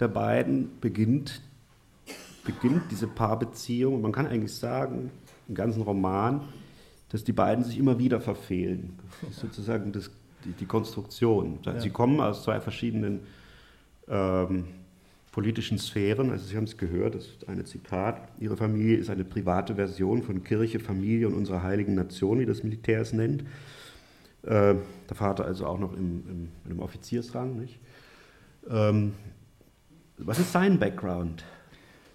[0.00, 1.40] der beiden beginnt,
[2.44, 4.00] beginnt diese Paarbeziehung.
[4.00, 5.10] Man kann eigentlich sagen,
[5.48, 6.42] im ganzen Roman,
[7.10, 8.98] dass die beiden sich immer wieder verfehlen.
[9.20, 10.10] Das ist sozusagen das,
[10.44, 11.58] die, die Konstruktion.
[11.78, 11.92] Sie ja.
[11.92, 13.20] kommen aus zwei verschiedenen
[14.08, 14.64] ähm,
[15.30, 16.30] politischen Sphären.
[16.30, 18.28] Also Sie haben es gehört, das ist ein Zitat.
[18.38, 22.62] Ihre Familie ist eine private Version von Kirche, Familie und unserer heiligen Nation, wie das
[22.62, 23.42] Militär es nennt.
[24.42, 24.74] Äh,
[25.08, 27.58] der Vater also auch noch im, im, im Offiziersrang.
[27.58, 27.78] Nicht?
[28.68, 29.14] Ähm,
[30.18, 31.44] was ist sein Background?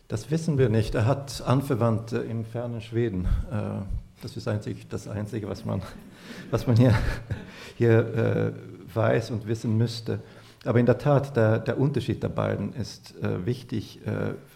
[0.08, 0.96] Das wissen wir nicht.
[0.96, 3.26] Er hat Anverwandte im fernen Schweden.
[3.52, 3.82] Äh,
[4.22, 5.82] das ist einzig, das Einzige, was man,
[6.52, 6.96] was man hier,
[7.78, 10.20] hier äh, weiß und wissen müsste.
[10.66, 14.02] Aber in der Tat, der, der Unterschied der beiden ist äh, wichtig,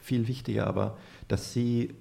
[0.02, 1.94] viel wichtiger aber, dass sie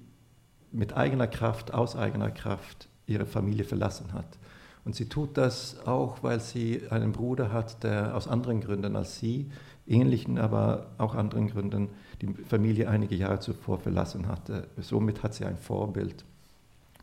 [0.71, 4.37] mit eigener Kraft, aus eigener Kraft ihre Familie verlassen hat.
[4.83, 9.19] Und sie tut das auch, weil sie einen Bruder hat, der aus anderen Gründen als
[9.19, 9.51] sie,
[9.87, 11.89] ähnlichen, aber auch anderen Gründen,
[12.21, 14.67] die Familie einige Jahre zuvor verlassen hatte.
[14.77, 16.23] Somit hat sie ein Vorbild.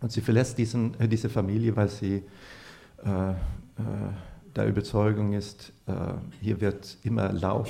[0.01, 2.23] Und sie verlässt diesen, äh, diese Familie, weil sie
[3.05, 3.35] äh, äh,
[4.55, 5.93] der Überzeugung ist, äh,
[6.41, 7.69] hier wird immer laut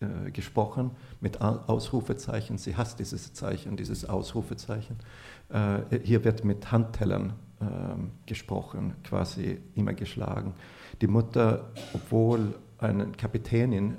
[0.00, 2.58] äh, gesprochen mit Ausrufezeichen.
[2.58, 4.96] Sie hasst dieses Zeichen, dieses Ausrufezeichen.
[5.48, 10.54] Äh, hier wird mit Handtellern ähm, gesprochen, quasi immer geschlagen.
[11.00, 13.98] Die Mutter, obwohl eine Kapitänin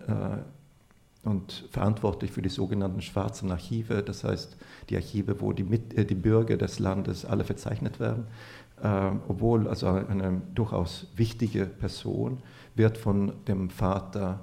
[1.23, 4.57] und verantwortlich für die sogenannten schwarzen Archive, das heißt
[4.89, 8.27] die Archive, wo die, Mit äh, die Bürger des Landes alle verzeichnet werden.
[8.81, 12.39] Äh, obwohl also eine durchaus wichtige Person
[12.75, 14.39] wird von dem Vater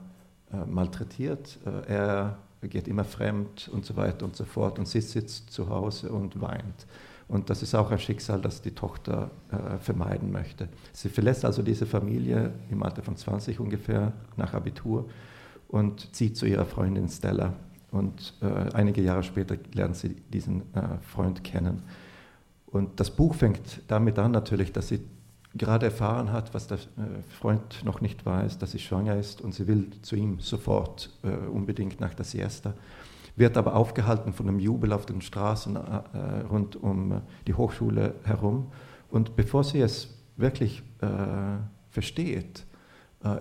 [0.53, 1.59] äh, malträtiert.
[1.65, 5.71] Äh, er geht immer fremd und so weiter und so fort und sie sitzt zu
[5.71, 6.87] Hause und weint.
[7.29, 10.69] Und das ist auch ein Schicksal, das die Tochter äh, vermeiden möchte.
[10.93, 15.09] Sie verlässt also diese Familie im Alter von 20 ungefähr nach Abitur
[15.69, 17.55] und zieht zu ihrer Freundin Stella.
[17.91, 21.83] Und äh, einige Jahre später lernt sie diesen äh, Freund kennen.
[22.67, 25.01] Und das Buch fängt damit an natürlich, dass sie
[25.55, 29.55] gerade erfahren hat, was der äh, Freund noch nicht weiß, dass sie schwanger ist und
[29.55, 32.75] sie will zu ihm sofort äh, unbedingt nach der Siesta,
[33.37, 35.81] wird aber aufgehalten von einem Jubel auf den Straßen äh,
[36.51, 38.73] rund um die Hochschule herum.
[39.11, 41.07] Und bevor sie es wirklich äh,
[41.91, 42.67] versteht,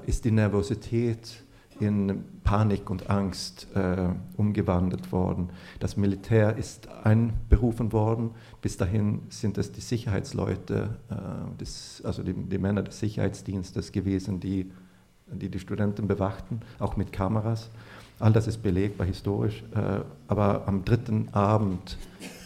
[0.06, 1.44] ist die Nervosität
[1.80, 5.50] in Panik und Angst äh, umgewandelt worden.
[5.80, 8.32] Das Militär ist einberufen worden.
[8.62, 14.40] Bis dahin sind es die Sicherheitsleute, äh, des, also die, die, Männer des Sicherheitsdienstes gewesen,
[14.40, 14.72] die,
[15.28, 17.70] die die Studenten bewachten, auch mit Kameras.
[18.20, 19.64] All das ist belegbar historisch.
[19.76, 21.98] Äh, aber am dritten Abend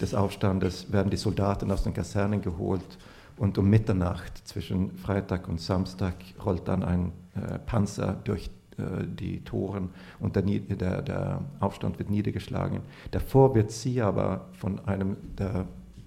[0.01, 2.97] des Aufstandes werden die Soldaten aus den Kasernen geholt
[3.37, 9.43] und um Mitternacht zwischen Freitag und Samstag rollt dann ein äh, Panzer durch äh, die
[9.43, 12.81] Toren und der, der, der, Aufstand wird niedergeschlagen.
[13.11, 15.65] Davor wird sie aber von einem der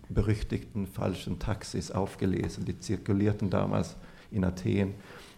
[0.08, 3.96] berüchtigten falschen Taxis aufgelesen, die zirkulierten damals
[4.30, 4.94] in Athen.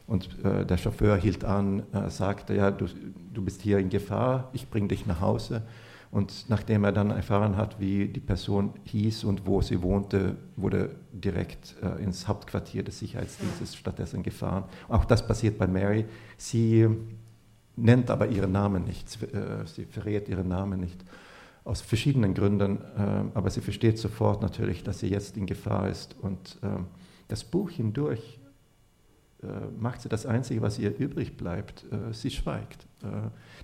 [0.06, 2.86] Und äh, der Chauffeur hielt an, äh, sagte, ja, du,
[3.32, 5.62] du bist hier in Gefahr, ich bringe dich nach Hause.
[6.10, 10.90] Und nachdem er dann erfahren hat, wie die Person hieß und wo sie wohnte, wurde
[11.12, 14.64] direkt äh, ins Hauptquartier des Sicherheitsdienstes stattdessen gefahren.
[14.88, 16.04] Auch das passiert bei Mary.
[16.36, 16.88] Sie
[17.74, 21.04] nennt aber ihren Namen nicht, äh, sie verrät ihren Namen nicht.
[21.64, 26.14] Aus verschiedenen Gründen, äh, aber sie versteht sofort natürlich, dass sie jetzt in Gefahr ist.
[26.20, 26.68] Und äh,
[27.26, 28.38] das Buch hindurch
[29.78, 31.84] macht sie das Einzige, was ihr übrig bleibt.
[32.12, 32.86] Sie schweigt.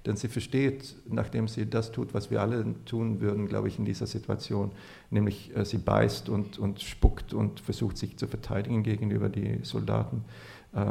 [0.06, 3.84] Denn sie versteht, nachdem sie das tut, was wir alle tun würden, glaube ich, in
[3.84, 4.72] dieser Situation,
[5.10, 10.24] nämlich sie beißt und, und spuckt und versucht sich zu verteidigen gegenüber die Soldaten.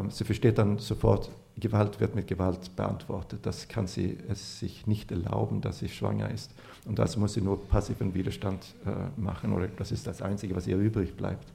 [0.10, 3.42] Sie versteht dann sofort, Gewalt wird mit Gewalt beantwortet.
[3.44, 6.52] Das kann sie es sich nicht erlauben, dass sie schwanger ist.
[6.86, 10.68] Und das muss sie nur passiven Widerstand äh, machen, oder das ist das Einzige, was
[10.68, 11.52] ihr übrig bleibt.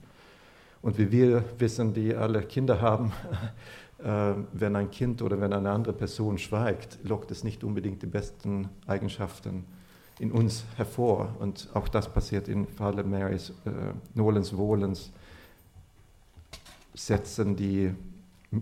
[0.84, 3.10] Und wie wir wissen, die alle Kinder haben,
[4.00, 8.06] äh, wenn ein Kind oder wenn eine andere Person schweigt, lockt es nicht unbedingt die
[8.06, 9.64] besten Eigenschaften
[10.18, 11.34] in uns hervor.
[11.38, 13.70] Und auch das passiert im Falle Marys äh,
[14.12, 15.10] Nolens Wohlens,
[16.92, 17.94] setzen die,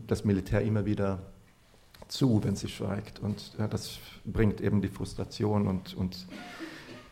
[0.07, 1.19] das Militär immer wieder
[2.07, 3.19] zu, wenn sie schweigt.
[3.19, 6.29] Und ja, das bringt eben die Frustration und, und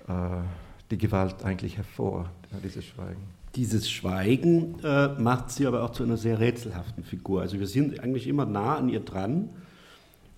[0.07, 0.43] äh,
[0.89, 3.40] die Gewalt eigentlich hervor, ja, dieses Schweigen.
[3.57, 7.41] Dieses Schweigen äh, macht sie aber auch zu einer sehr rätselhaften Figur.
[7.41, 9.51] Also wir sind eigentlich immer nah an ihr dran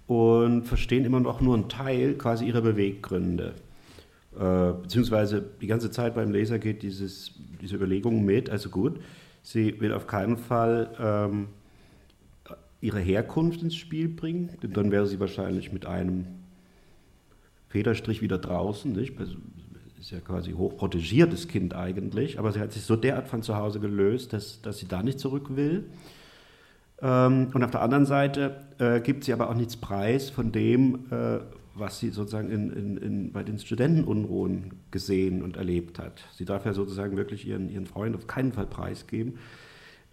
[0.07, 3.55] und verstehen immer noch nur einen Teil quasi ihrer Beweggründe.
[4.35, 8.99] Äh, beziehungsweise die ganze Zeit beim Leser geht dieses, diese Überlegung mit, also gut,
[9.43, 11.49] sie will auf keinen Fall ähm,
[12.81, 16.27] ihre Herkunft ins Spiel bringen, denn dann wäre sie wahrscheinlich mit einem
[17.69, 18.93] Federstrich wieder draußen.
[18.93, 19.15] Nicht?
[20.03, 23.79] Ist ja quasi hochprotegiertes Kind eigentlich, aber sie hat sich so derart von zu Hause
[23.79, 25.85] gelöst, dass, dass sie da nicht zurück will.
[27.01, 31.07] Ähm, und auf der anderen Seite äh, gibt sie aber auch nichts preis von dem,
[31.13, 31.39] äh,
[31.77, 36.25] was sie sozusagen in, in, in, bei den Studentenunruhen gesehen und erlebt hat.
[36.35, 39.39] Sie darf ja sozusagen wirklich ihren, ihren Freund auf keinen Fall preisgeben.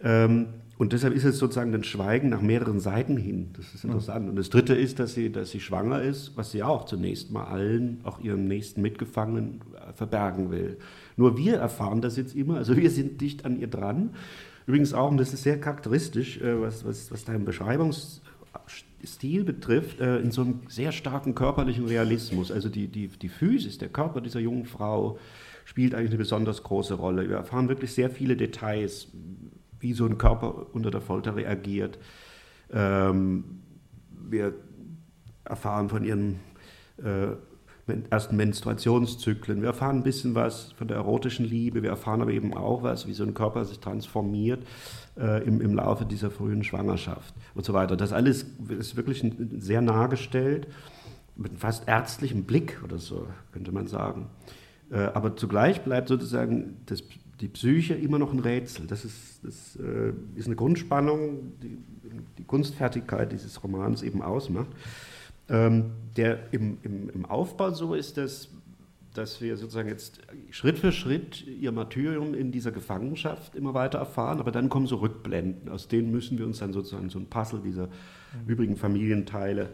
[0.02, 0.46] Ähm,
[0.80, 3.50] und deshalb ist es sozusagen ein Schweigen nach mehreren Seiten hin.
[3.54, 4.30] Das ist interessant.
[4.30, 7.44] Und das Dritte ist, dass sie, dass sie schwanger ist, was sie auch zunächst mal
[7.44, 10.78] allen, auch ihrem nächsten Mitgefangenen, äh, verbergen will.
[11.18, 14.14] Nur wir erfahren das jetzt immer, also wir sind dicht an ihr dran.
[14.66, 20.16] Übrigens auch, und das ist sehr charakteristisch, äh, was, was, was deinen Beschreibungsstil betrifft, äh,
[20.20, 22.50] in so einem sehr starken körperlichen Realismus.
[22.50, 25.18] Also die, die, die Physis, der Körper dieser jungen Frau
[25.66, 27.28] spielt eigentlich eine besonders große Rolle.
[27.28, 29.08] Wir erfahren wirklich sehr viele Details
[29.80, 31.98] wie so ein Körper unter der Folter reagiert.
[32.72, 33.44] Ähm,
[34.28, 34.54] wir
[35.44, 36.40] erfahren von ihren
[36.98, 37.28] äh,
[38.10, 39.60] ersten Menstruationszyklen.
[39.62, 41.82] Wir erfahren ein bisschen was von der erotischen Liebe.
[41.82, 44.64] Wir erfahren aber eben auch was, wie so ein Körper sich transformiert
[45.18, 47.96] äh, im, im Laufe dieser frühen Schwangerschaft und so weiter.
[47.96, 49.24] Das alles ist wirklich
[49.58, 50.68] sehr nah gestellt,
[51.36, 54.26] mit fast ärztlichem Blick oder so, könnte man sagen.
[54.90, 57.02] Äh, aber zugleich bleibt sozusagen das
[57.40, 58.86] die Psyche immer noch ein Rätsel.
[58.86, 61.78] Das ist, das, äh, ist eine Grundspannung, die
[62.38, 64.70] die Kunstfertigkeit dieses Romans eben ausmacht.
[65.48, 68.48] Ähm, der im, im, im, Aufbau so ist, dass,
[69.14, 74.38] dass wir sozusagen jetzt Schritt für Schritt ihr Martyrium in dieser Gefangenschaft immer weiter erfahren,
[74.38, 77.60] aber dann kommen so Rückblenden, aus denen müssen wir uns dann sozusagen so ein Puzzle
[77.64, 78.48] dieser mhm.
[78.48, 79.70] übrigen Familienteile,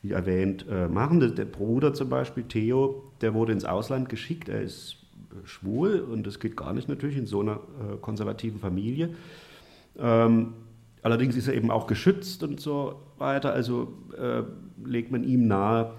[0.00, 1.20] wie erwähnt, äh, machen.
[1.20, 4.96] Der Bruder zum Beispiel, Theo, der wurde ins Ausland geschickt, er ist
[5.44, 9.14] schwul und das geht gar nicht natürlich in so einer äh, konservativen Familie.
[9.98, 10.54] Ähm,
[11.02, 14.42] allerdings ist er eben auch geschützt und so weiter, also äh,
[14.84, 15.92] legt man ihm nahe,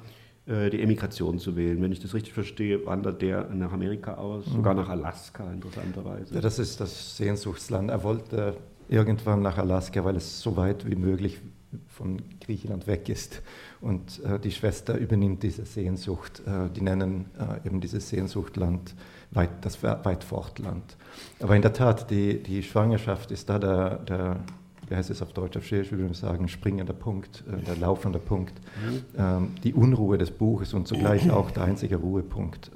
[0.45, 1.81] äh, die Emigration zu wählen.
[1.81, 4.51] Wenn ich das richtig verstehe, wandert der nach Amerika aus, mhm.
[4.53, 6.33] sogar nach Alaska interessanterweise.
[6.33, 7.89] Ja, das ist das Sehnsuchtsland.
[7.89, 8.57] Er wollte
[8.89, 11.39] irgendwann nach Alaska, weil es so weit wie möglich
[11.87, 13.41] von Griechenland weg ist.
[13.79, 16.41] Und äh, die Schwester übernimmt diese Sehnsucht.
[16.45, 18.95] Äh, die nennen äh, eben dieses Sehnsuchtland
[19.31, 20.97] weit, das Weitfortland.
[21.39, 24.39] Aber in der Tat, die, die Schwangerschaft ist da der, der,
[24.87, 28.19] wie heißt es auf Deutsch, auf Schwedisch würde man sagen, springender Punkt, äh, der laufende
[28.19, 28.53] Punkt.
[28.85, 29.03] Mhm.
[29.17, 32.71] Ähm, die Unruhe des Buches und zugleich auch der einzige Ruhepunkt.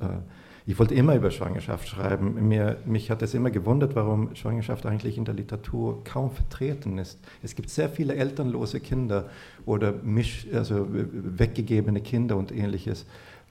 [0.68, 2.48] Ich wollte immer über Schwangerschaft schreiben.
[2.48, 7.20] Mir, mich hat es immer gewundert, warum Schwangerschaft eigentlich in der Literatur kaum vertreten ist.
[7.44, 9.30] Es gibt sehr viele elternlose Kinder
[9.68, 13.06] oder misch, also weggegebene Kinder und ähnliches.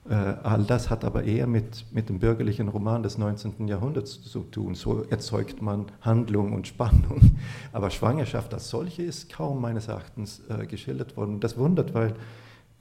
[0.08, 3.68] Äh, all das hat aber eher mit, mit dem bürgerlichen Roman des 19.
[3.68, 4.74] Jahrhunderts zu tun.
[4.74, 7.36] So erzeugt man Handlung und Spannung.
[7.72, 11.40] Aber Schwangerschaft als solche ist kaum meines Erachtens äh, geschildert worden.
[11.40, 12.14] Das wundert, weil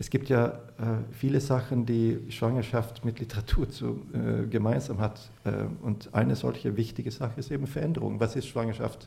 [0.04, 0.52] es gibt ja äh,
[1.14, 5.30] viele Sachen, die Schwangerschaft mit Literatur zu, äh, gemeinsam hat.
[5.46, 8.20] Äh, und eine solche wichtige Sache ist eben Veränderung.
[8.20, 9.04] Was ist Schwangerschaft,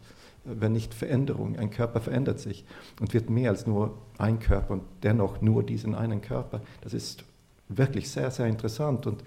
[0.47, 1.59] äh, wenn nicht Veränderung?
[1.59, 2.65] Ein Körper verändert sich
[2.99, 6.63] und wird mehr als nur ein Körper und dennoch nur diesen einen Körper.
[6.81, 7.25] Das ist
[7.69, 9.07] wirklich sehr, sehr interessant.
[9.07, 9.23] Und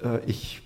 [0.00, 0.62] äh, ich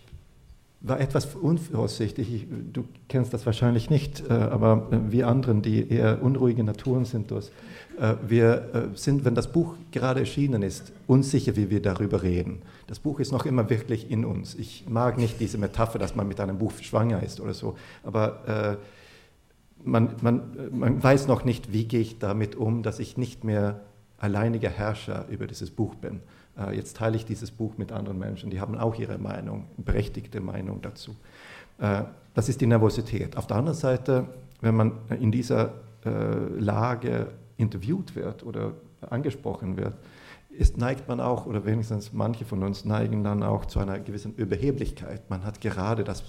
[0.83, 2.35] war etwas unvorsichtig.
[2.35, 7.31] Ich, du kennst das wahrscheinlich nicht, äh, aber wir anderen, die eher unruhige Naturen sind,
[7.31, 7.49] das,
[7.99, 12.63] äh, wir äh, sind, wenn das Buch gerade erschienen ist, unsicher, wie wir darüber reden.
[12.87, 14.55] Das Buch ist noch immer wirklich in uns.
[14.55, 18.79] Ich mag nicht diese Metapher, dass man mit einem Buch schwanger ist oder so, aber
[18.79, 23.45] äh, man, man, man weiß noch nicht, wie gehe ich damit um, dass ich nicht
[23.45, 23.81] mehr
[24.19, 26.21] alleiniger Herrscher über dieses Buch bin.
[26.59, 30.41] Äh, jetzt teile ich dieses Buch mit anderen Menschen, die haben auch ihre Meinung, berechtigte
[30.41, 31.17] Meinung dazu.
[31.79, 33.37] Äh, das ist die Nervosität.
[33.37, 34.27] Auf der anderen Seite,
[34.61, 35.75] wenn man in dieser
[36.05, 36.11] äh,
[36.59, 39.95] Lage interviewt wird oder angesprochen wird,
[40.51, 44.35] ist, neigt man auch, oder wenigstens manche von uns neigen dann auch zu einer gewissen
[44.35, 45.31] Überheblichkeit.
[45.31, 46.25] Man hat gerade das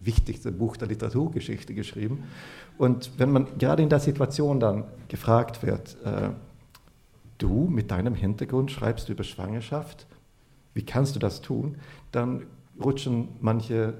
[0.00, 2.24] wichtigste Buch der Literaturgeschichte geschrieben.
[2.76, 5.96] Und wenn man gerade in der Situation dann gefragt wird,
[7.42, 10.06] du mit deinem Hintergrund schreibst über Schwangerschaft,
[10.74, 11.76] wie kannst du das tun,
[12.10, 12.46] dann
[12.82, 13.94] rutschen manche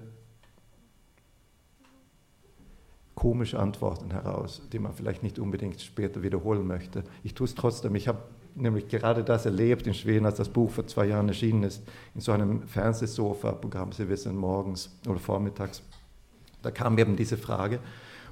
[3.14, 7.04] komische Antworten heraus, die man vielleicht nicht unbedingt später wiederholen möchte.
[7.22, 7.94] Ich tue es trotzdem.
[7.94, 8.18] Ich habe
[8.54, 11.82] nämlich gerade das erlebt in Schweden, als das Buch vor zwei Jahren erschienen ist,
[12.14, 15.82] in so einem Fernsehsofa-Programm, Sie wissen, morgens oder vormittags.
[16.62, 17.80] Da kam eben diese Frage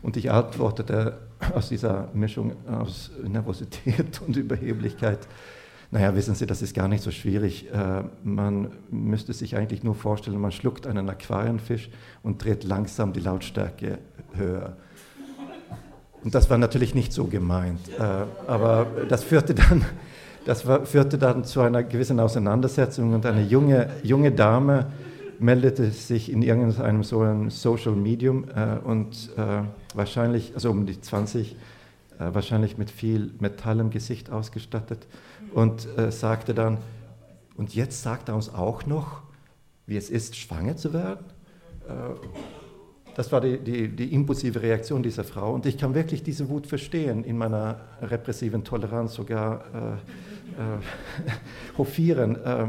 [0.03, 1.19] und ich antwortete
[1.55, 5.27] aus dieser Mischung aus Nervosität und Überheblichkeit,
[5.93, 7.69] naja, wissen Sie, das ist gar nicht so schwierig.
[7.73, 11.91] Äh, man müsste sich eigentlich nur vorstellen, man schluckt einen Aquarienfisch
[12.23, 13.99] und dreht langsam die Lautstärke
[14.35, 14.77] höher.
[16.23, 18.03] Und das war natürlich nicht so gemeint, äh,
[18.47, 19.85] aber das führte dann,
[20.45, 24.87] das führte dann zu einer gewissen Auseinandersetzung und eine junge, junge Dame
[25.41, 29.31] meldete sich in irgendeinem so einem Social Medium äh, und
[29.95, 31.57] wahrscheinlich, also um die 20, äh,
[32.19, 35.07] wahrscheinlich mit viel Metall im Gesicht ausgestattet
[35.55, 36.79] und äh, sagte dann,
[37.57, 39.23] und jetzt sagt er uns auch noch,
[39.87, 41.25] wie es ist, schwanger zu werden.
[41.89, 42.60] Äh,
[43.21, 45.53] das war die, die, die, impulsive Reaktion dieser Frau.
[45.53, 52.43] Und ich kann wirklich diese Wut verstehen, in meiner repressiven Toleranz sogar äh, äh, hofieren.
[52.43, 52.69] Äh,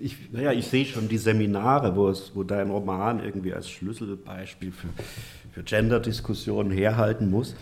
[0.00, 4.72] ich, naja, ich sehe schon die Seminare, wo, es, wo dein Roman irgendwie als Schlüsselbeispiel
[4.72, 4.88] für,
[5.52, 7.54] für Gender-Diskussionen herhalten muss.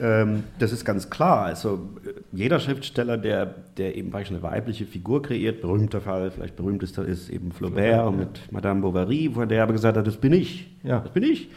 [0.00, 1.44] Ähm, das ist ganz klar.
[1.44, 1.90] Also
[2.32, 7.28] jeder Schriftsteller, der, der eben praktisch eine weibliche Figur kreiert, berühmter Fall, vielleicht berühmtester ist
[7.28, 8.10] eben Flaubert ja.
[8.10, 10.70] mit Madame Bovary, wo der aber gesagt hat, das bin ich.
[10.82, 11.00] Ja.
[11.00, 11.48] Das bin ich.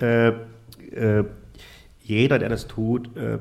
[0.00, 1.24] Äh, äh,
[2.02, 3.38] jeder, der das tut, äh,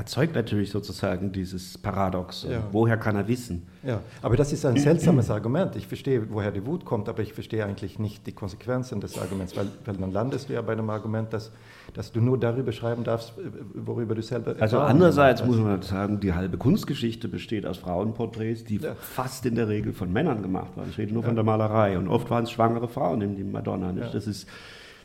[0.00, 2.46] erzeugt natürlich sozusagen dieses Paradox.
[2.48, 2.62] Ja.
[2.72, 3.66] Woher kann er wissen?
[3.82, 5.76] Ja, aber das ist ein seltsames Argument.
[5.76, 9.54] Ich verstehe, woher die Wut kommt, aber ich verstehe eigentlich nicht die Konsequenzen des Arguments,
[9.56, 11.52] weil, weil dann landest du ja bei einem Argument, dass,
[11.92, 13.34] dass du nur darüber schreiben darfst,
[13.74, 14.54] worüber du selber.
[14.58, 18.94] Also andererseits muss man sagen, die halbe Kunstgeschichte besteht aus Frauenporträts, die ja.
[18.94, 20.88] fast in der Regel von Männern gemacht waren.
[20.88, 21.26] Ich rede nur ja.
[21.26, 23.92] von der Malerei und oft waren es schwangere Frauen in die Madonna.
[23.92, 24.14] Nicht?
[24.14, 24.48] Das ist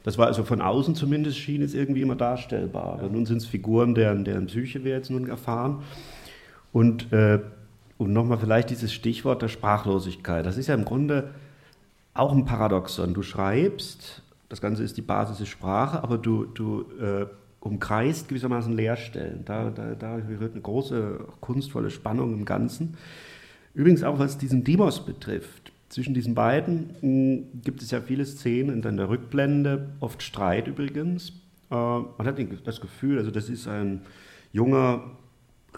[0.06, 3.00] das war also von außen zumindest schien es irgendwie immer darstellbar.
[3.00, 5.82] Aber nun sind es Figuren, deren, deren Psyche wir jetzt nun erfahren.
[6.72, 7.40] Und, äh,
[7.98, 10.46] und nochmal vielleicht dieses Stichwort der Sprachlosigkeit.
[10.46, 11.32] Das ist ja im Grunde
[12.14, 13.16] auch ein Paradoxon.
[13.16, 17.26] Du schreibst, das Ganze ist die Basis der Sprache, aber du, du äh,
[17.60, 19.44] umkreist gewissermaßen Leerstellen.
[19.44, 22.96] Da, da, da wird eine große kunstvolle Spannung im Ganzen.
[23.74, 25.72] Übrigens auch was diesen Demos betrifft.
[25.90, 31.30] Zwischen diesen beiden hm, gibt es ja viele Szenen in der Rückblende, oft Streit übrigens.
[31.70, 34.02] Äh, man hat das Gefühl, also das ist ein
[34.52, 35.12] junger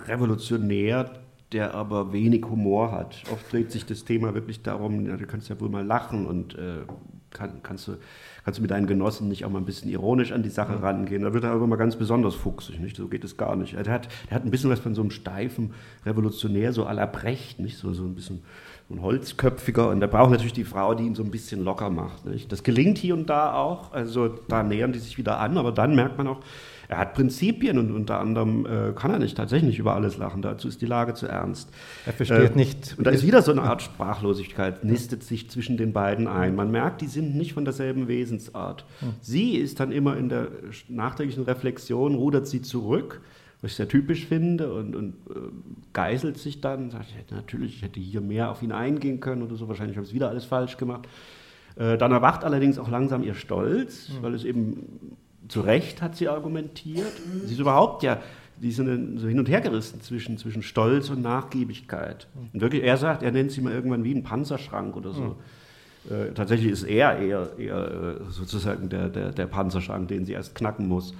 [0.05, 1.11] Revolutionär,
[1.51, 3.23] der aber wenig Humor hat.
[3.31, 6.55] Oft dreht sich das Thema wirklich darum, ja, du kannst ja wohl mal lachen und
[6.55, 6.83] äh,
[7.31, 7.97] kann, kannst, du,
[8.43, 10.83] kannst du mit deinen Genossen nicht auch mal ein bisschen ironisch an die Sache mhm.
[10.83, 11.21] rangehen.
[11.23, 12.97] Da wird er aber mal ganz besonders fuchsig, nicht?
[12.97, 13.73] so geht es gar nicht.
[13.73, 15.73] Er hat, er hat ein bisschen was von so einem steifen
[16.05, 17.77] Revolutionär, so à la Brecht, nicht?
[17.77, 18.43] So, so ein bisschen
[18.89, 22.25] ein Holzköpfiger und er braucht natürlich die Frau, die ihn so ein bisschen locker macht.
[22.25, 22.51] Nicht?
[22.51, 25.93] Das gelingt hier und da auch, also da nähern die sich wieder an, aber dann
[25.93, 26.39] merkt man auch,
[26.87, 30.41] er hat Prinzipien und unter anderem äh, kann er nicht tatsächlich nicht über alles lachen,
[30.41, 31.69] dazu ist die Lage zu ernst.
[32.05, 32.95] Er versteht äh, nicht.
[32.97, 36.55] Und da ist wieder so eine Art Sprachlosigkeit, nistet sich zwischen den beiden ein.
[36.55, 38.85] Man merkt, die sind nicht von derselben Wesensart.
[39.01, 39.15] Hm.
[39.19, 40.47] Sie ist dann immer in der
[40.87, 43.21] nachträglichen Reflexion, rudert sie zurück
[43.67, 45.39] was ich sehr typisch finde und, und äh,
[45.91, 49.41] geißelt sich dann, sagt, ich hätte natürlich, ich hätte hier mehr auf ihn eingehen können
[49.41, 51.07] oder so, wahrscheinlich habe ich wieder alles falsch gemacht.
[51.75, 54.23] Äh, dann erwacht allerdings auch langsam ihr Stolz, mhm.
[54.23, 55.17] weil es eben
[55.49, 57.11] zu Recht hat sie argumentiert.
[57.45, 58.21] Sie ist überhaupt ja,
[58.55, 62.27] die sind so hin und her gerissen zwischen, zwischen Stolz und Nachgiebigkeit.
[62.33, 62.49] Mhm.
[62.53, 65.35] Und wirklich, er sagt, er nennt sie mal irgendwann wie einen Panzerschrank oder so.
[66.05, 66.13] Mhm.
[66.13, 70.55] Äh, tatsächlich ist er eher, eher äh, sozusagen der, der, der Panzerschrank, den sie erst
[70.55, 71.13] knacken muss.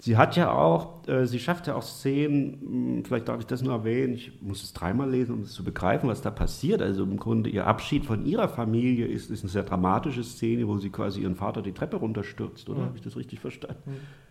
[0.00, 3.62] Sie hat ja auch, äh, sie schafft ja auch Szenen, hm, vielleicht darf ich das
[3.62, 6.80] nur erwähnen, ich muss es dreimal lesen, um es zu begreifen, was da passiert.
[6.80, 10.78] Also im Grunde ihr Abschied von ihrer Familie ist, ist eine sehr dramatische Szene, wo
[10.78, 12.80] sie quasi ihren Vater die Treppe runterstürzt, oder?
[12.80, 12.84] Mhm.
[12.86, 13.76] Habe ich das richtig verstanden?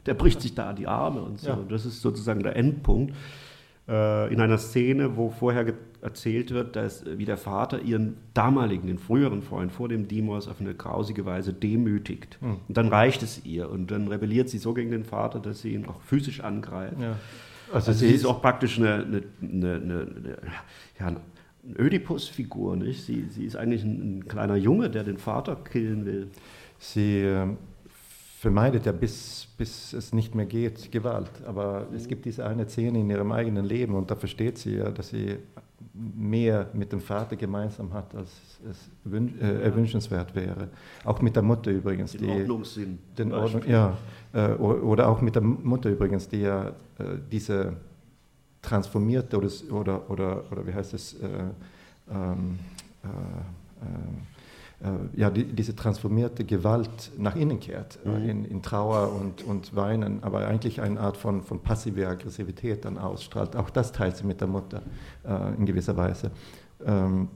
[0.08, 1.50] Der bricht sich da die Arme und so.
[1.50, 1.60] Ja.
[1.70, 3.14] Das ist sozusagen der Endpunkt.
[3.90, 8.86] Äh, in einer Szene, wo vorher erzählt wird, dass äh, wie der Vater ihren damaligen,
[8.86, 12.38] den früheren Freund vor dem Dimos auf eine grausige Weise demütigt.
[12.40, 12.58] Mhm.
[12.68, 15.74] Und dann reicht es ihr und dann rebelliert sie so gegen den Vater, dass sie
[15.74, 17.02] ihn auch physisch angreift.
[17.02, 17.16] Ja.
[17.74, 20.38] Also, also sie ist auch praktisch eine, eine, eine, eine
[21.00, 21.22] ja, eine
[21.78, 22.76] Ödipus-Figur.
[22.76, 23.04] Nicht?
[23.04, 26.28] Sie, sie ist eigentlich ein, ein, kleiner Junge, der den Vater killen will.
[26.78, 27.48] Sie äh,
[28.40, 31.30] vermeidet ja, bis, bis es nicht mehr geht, Gewalt.
[31.46, 34.90] Aber es gibt diese eine Szene in ihrem eigenen Leben und da versteht sie ja,
[34.92, 35.38] dass sie
[35.94, 38.30] mehr mit dem Vater gemeinsam hat, als
[38.70, 40.70] es äh, erwünschenswert wäre.
[41.04, 42.14] Auch mit der Mutter übrigens.
[42.14, 43.00] Den die, Ordnungssinn.
[43.18, 43.98] Den Ordnung, ja,
[44.32, 46.74] äh, oder auch mit der Mutter übrigens, die ja äh,
[47.30, 47.74] diese
[48.62, 51.28] transformierte oder, oder, oder, oder wie heißt es, äh,
[52.10, 52.58] ähm,
[53.04, 54.39] äh, äh,
[55.14, 58.30] ja, die, diese transformierte Gewalt nach innen kehrt, mhm.
[58.30, 62.98] in, in, Trauer und, und Weinen, aber eigentlich eine Art von, von passiver Aggressivität dann
[62.98, 63.58] ausstrahlt.
[63.58, 64.82] Auch das teilt sie mit der Mutter
[65.28, 66.32] äh, in gewisser Weise.
[66.86, 67.28] Ähm,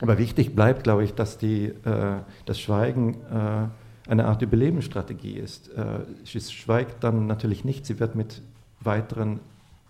[0.00, 5.68] aber wichtig bleibt, glaube ich, dass die, äh, das Schweigen äh, eine Art Überlebensstrategie ist.
[5.76, 8.42] Äh, sie schweigt dann natürlich nicht, sie wird mit
[8.80, 9.40] weiteren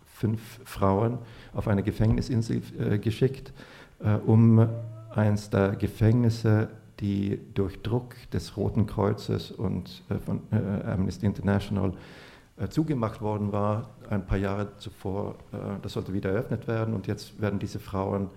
[0.06, 1.18] fünf Frauen
[1.54, 3.52] auf eine Gefängnisinsel äh, geschickt,
[4.00, 4.68] äh, um
[5.10, 6.68] eines der Gefängnisse,
[7.00, 11.92] die durch Druck des Roten Kreuzes und äh, von Amnesty International
[12.70, 15.36] zugemacht worden war, ein paar Jahre zuvor,
[15.80, 18.30] das sollte wieder eröffnet werden und jetzt werden diese Frauen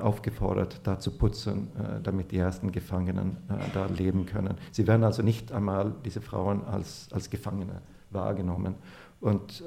[0.00, 1.68] aufgefordert, da zu putzen,
[2.02, 3.36] damit die ersten Gefangenen
[3.72, 4.56] da leben können.
[4.72, 7.80] Sie werden also nicht einmal, diese Frauen, als, als Gefangene
[8.10, 8.74] wahrgenommen.
[9.20, 9.62] Und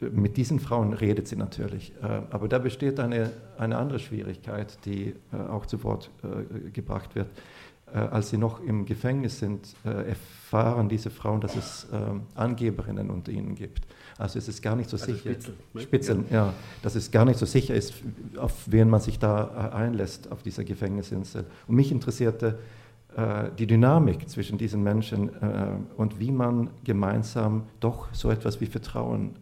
[0.00, 1.92] mit diesen Frauen redet sie natürlich.
[2.02, 7.14] Äh, aber da besteht eine, eine andere Schwierigkeit, die äh, auch zu Wort äh, gebracht
[7.14, 7.28] wird.
[7.92, 11.88] Als sie noch im Gefängnis sind, erfahren diese Frauen, dass es
[12.36, 13.84] Angeberinnen unter ihnen gibt.
[14.16, 15.80] Also es ist gar nicht so also sicher, Spitzel, ne?
[15.80, 16.36] Spitzeln, ja.
[16.36, 17.94] ja, dass es gar nicht so sicher ist,
[18.36, 21.46] auf wen man sich da einlässt auf dieser Gefängnisinsel.
[21.66, 22.60] Und mich interessierte
[23.58, 25.30] die Dynamik zwischen diesen Menschen
[25.96, 29.34] und wie man gemeinsam doch so etwas wie Vertrauen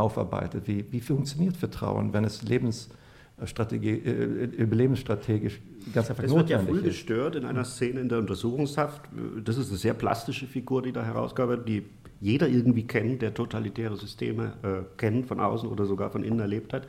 [0.00, 0.66] aufarbeitet.
[0.66, 5.60] Wie, wie funktioniert Vertrauen, wenn es Lebensstrategie, äh, überlebensstrategisch
[5.92, 6.62] ganz einfach das notwendig ist?
[6.62, 9.02] Es wird ja früh gestört in einer Szene in der Untersuchungshaft.
[9.44, 11.84] Das ist eine sehr plastische Figur, die da herausgearbeitet die
[12.22, 16.74] jeder irgendwie kennt, der totalitäre Systeme äh, kennt, von außen oder sogar von innen erlebt
[16.74, 16.86] hat.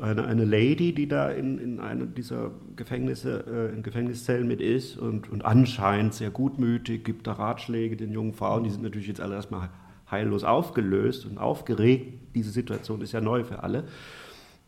[0.00, 4.98] Eine, eine Lady, die da in, in einer dieser Gefängnisse, äh, in Gefängniszellen mit ist
[4.98, 9.20] und, und anscheinend sehr gutmütig, gibt da Ratschläge den jungen Frauen, die sind natürlich jetzt
[9.20, 9.70] alle erstmal
[10.10, 12.34] heillos aufgelöst und aufgeregt.
[12.34, 13.84] Diese Situation ist ja neu für alle.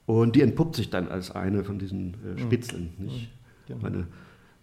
[0.06, 2.38] Und die entpuppt sich dann als eine von diesen äh, hm.
[2.38, 2.94] Spitzeln.
[2.98, 3.30] Nicht?
[3.66, 3.86] Genau.
[3.86, 4.06] Eine,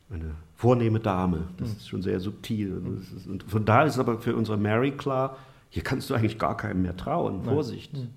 [0.10, 1.50] eine vornehme Dame.
[1.58, 1.76] Das mhm.
[1.76, 2.82] ist schon sehr subtil.
[3.00, 5.38] Ist, und von da ist aber für unsere Mary klar,
[5.70, 7.44] hier kannst du eigentlich gar keinem mehr trauen.
[7.44, 7.94] Vorsicht.
[7.94, 8.10] Mhm.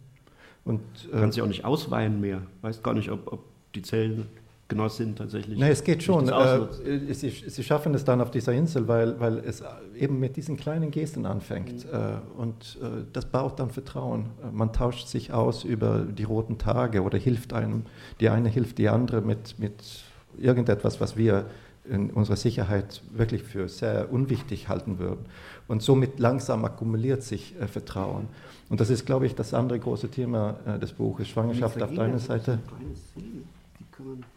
[0.68, 0.80] Und,
[1.12, 2.42] äh, kannst ja auch nicht ausweinen mehr.
[2.62, 3.40] Weißt gar nicht, ob, ob
[3.74, 4.28] die Zellen
[4.68, 5.58] Genossin tatsächlich.
[5.58, 6.28] Nein, es geht schon.
[6.28, 9.64] Äh, sie, sie, schaffen es dann auf dieser Insel, weil, weil es
[9.96, 11.86] eben mit diesen kleinen Gesten anfängt.
[11.86, 11.90] Mhm.
[11.90, 14.26] Äh, und äh, das baut dann Vertrauen.
[14.42, 17.84] Äh, man tauscht sich aus über die roten Tage oder hilft einem.
[18.20, 20.02] Die eine hilft die andere mit, mit
[20.36, 21.46] irgendetwas, was wir
[21.88, 25.24] in unserer Sicherheit wirklich für sehr unwichtig halten würden.
[25.68, 28.26] Und somit langsam akkumuliert sich äh, Vertrauen.
[28.70, 31.28] Und das ist, glaube ich, das andere große Thema äh, des Buches.
[31.28, 32.58] Schwangerschaft auf der einen Seite.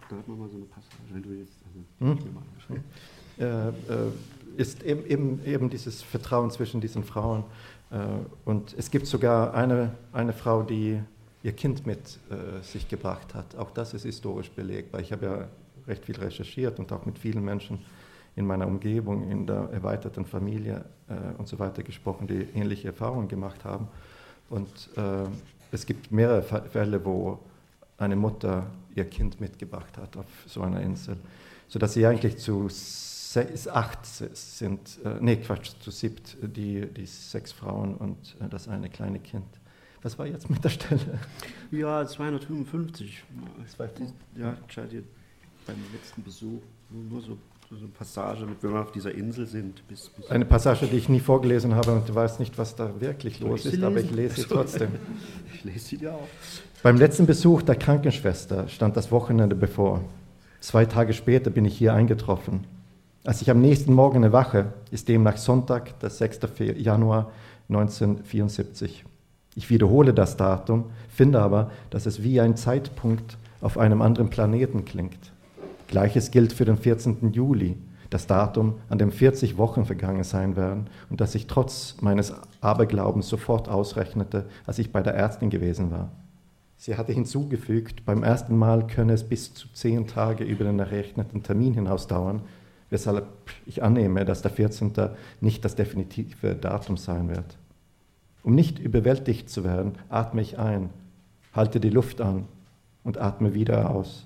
[0.09, 1.53] Da hat man mal so eine Passage, wenn du jetzt,
[1.99, 2.17] also
[2.69, 2.83] hm?
[3.39, 4.11] äh, äh,
[4.57, 7.43] ist eben, eben, eben, dieses Vertrauen zwischen diesen Frauen.
[7.91, 7.97] Äh,
[8.43, 10.99] und es gibt sogar eine, eine Frau, die
[11.43, 13.55] ihr Kind mit äh, sich gebracht hat.
[13.55, 14.99] Auch das ist historisch belegbar.
[14.99, 15.47] Ich habe ja
[15.87, 17.79] recht viel recherchiert und auch mit vielen Menschen
[18.35, 23.27] in meiner Umgebung, in der erweiterten Familie äh, und so weiter gesprochen, die ähnliche Erfahrungen
[23.27, 23.87] gemacht haben.
[24.49, 25.25] Und äh,
[25.71, 27.39] es gibt mehrere Fälle, wo
[27.97, 31.17] eine Mutter ihr Kind mitgebracht hat auf so einer Insel,
[31.67, 37.51] sodass sie eigentlich zu sechs, acht sind, äh, nee, Quatsch, zu siebt, die, die sechs
[37.51, 39.45] Frauen und äh, das eine kleine Kind.
[40.01, 41.19] Was war jetzt mit der Stelle?
[41.69, 43.23] Ja, 255.
[44.35, 45.05] Ja, entscheidet
[45.65, 47.37] beim letzten Besuch nur so so
[47.77, 49.87] eine Passage, wenn wir auf dieser Insel sind.
[49.87, 52.99] Bis, bis eine Passage, die ich nie vorgelesen habe und du weißt nicht, was da
[52.99, 54.89] wirklich los ist, aber ich lese sie trotzdem.
[55.53, 56.27] ich lese sie ja auch.
[56.83, 60.01] Beim letzten Besuch der Krankenschwester stand das Wochenende bevor.
[60.59, 62.65] Zwei Tage später bin ich hier eingetroffen.
[63.23, 66.39] Als ich am nächsten Morgen erwache, ist demnach Sonntag, der 6.
[66.75, 67.31] Januar
[67.69, 69.05] 1974.
[69.55, 74.85] Ich wiederhole das Datum, finde aber, dass es wie ein Zeitpunkt auf einem anderen Planeten
[74.85, 75.31] klingt.
[75.91, 77.33] Gleiches gilt für den 14.
[77.33, 77.77] Juli,
[78.09, 83.27] das Datum, an dem 40 Wochen vergangen sein werden und das ich trotz meines Aberglaubens
[83.27, 86.09] sofort ausrechnete, als ich bei der Ärztin gewesen war.
[86.77, 91.43] Sie hatte hinzugefügt, beim ersten Mal könne es bis zu zehn Tage über den errechneten
[91.43, 92.41] Termin hinaus dauern,
[92.89, 93.27] weshalb
[93.65, 94.93] ich annehme, dass der 14.
[95.41, 97.57] nicht das definitive Datum sein wird.
[98.43, 100.89] Um nicht überwältigt zu werden, atme ich ein,
[101.53, 102.45] halte die Luft an
[103.03, 104.25] und atme wieder aus.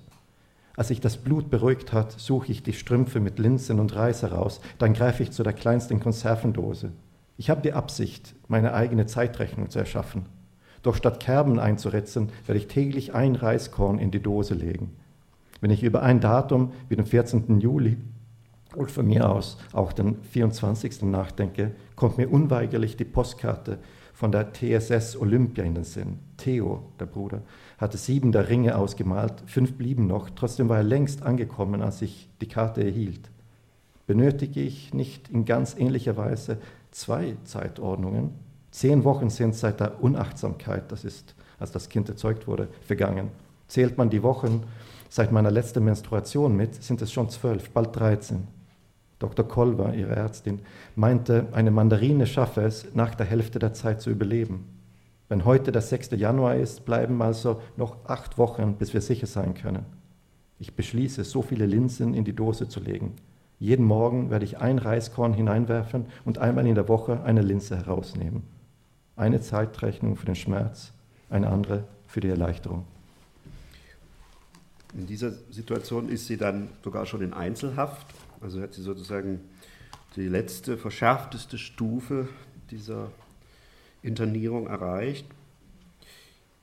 [0.76, 4.60] Als sich das Blut beruhigt hat, suche ich die Strümpfe mit Linsen und Reis heraus,
[4.78, 6.92] dann greife ich zu der kleinsten Konservendose.
[7.38, 10.26] Ich habe die Absicht, meine eigene Zeitrechnung zu erschaffen.
[10.82, 14.92] Doch statt Kerben einzuretzen, werde ich täglich ein Reiskorn in die Dose legen.
[15.60, 17.60] Wenn ich über ein Datum wie den 14.
[17.60, 17.96] Juli
[18.74, 21.02] und von mir aus auch den 24.
[21.02, 23.78] nachdenke, kommt mir unweigerlich die Postkarte
[24.12, 26.18] von der TSS Olympia in den Sinn.
[26.36, 27.42] Theo, der Bruder,
[27.78, 32.28] hatte sieben der Ringe ausgemalt, fünf blieben noch, trotzdem war er längst angekommen, als ich
[32.40, 33.30] die Karte erhielt.
[34.06, 36.58] Benötige ich nicht in ganz ähnlicher Weise
[36.90, 38.30] zwei Zeitordnungen?
[38.70, 43.30] Zehn Wochen sind seit der Unachtsamkeit, das ist, als das Kind erzeugt wurde, vergangen.
[43.68, 44.62] Zählt man die Wochen
[45.08, 48.48] seit meiner letzten Menstruation mit, sind es schon zwölf, bald dreizehn.
[49.18, 49.48] Dr.
[49.48, 50.60] Kolber, ihre Ärztin,
[50.94, 54.75] meinte, eine Mandarine schaffe es, nach der Hälfte der Zeit zu überleben.
[55.28, 56.10] Wenn heute der 6.
[56.12, 59.84] Januar ist, bleiben also noch acht Wochen, bis wir sicher sein können.
[60.58, 63.14] Ich beschließe, so viele Linsen in die Dose zu legen.
[63.58, 68.42] Jeden Morgen werde ich ein Reiskorn hineinwerfen und einmal in der Woche eine Linse herausnehmen.
[69.16, 70.92] Eine Zeitrechnung für den Schmerz,
[71.30, 72.84] eine andere für die Erleichterung.
[74.94, 78.06] In dieser Situation ist sie dann sogar schon in Einzelhaft.
[78.40, 79.40] Also hat sie sozusagen
[80.14, 82.28] die letzte, verschärfteste Stufe
[82.70, 83.10] dieser
[84.06, 85.26] Internierung erreicht.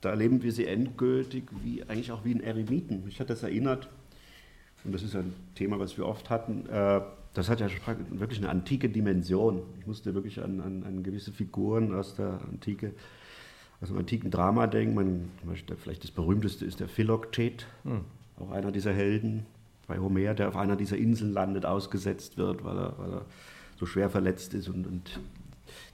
[0.00, 3.04] Da erleben wir sie endgültig wie eigentlich auch wie ein Eremiten.
[3.04, 3.88] Mich hat das erinnert,
[4.84, 7.00] und das ist ein Thema, was wir oft hatten, äh,
[7.32, 7.68] das hat ja
[8.10, 9.62] wirklich eine antike Dimension.
[9.80, 12.92] Ich musste wirklich an, an, an gewisse Figuren aus der Antike,
[13.80, 14.94] aus dem antiken Drama denken.
[14.94, 15.30] Man,
[15.76, 18.02] vielleicht das berühmteste ist der Philoktet, hm.
[18.38, 19.46] auch einer dieser Helden
[19.88, 23.24] bei Homer, der auf einer dieser Inseln landet, ausgesetzt wird, weil er, weil er
[23.76, 25.20] so schwer verletzt ist und, und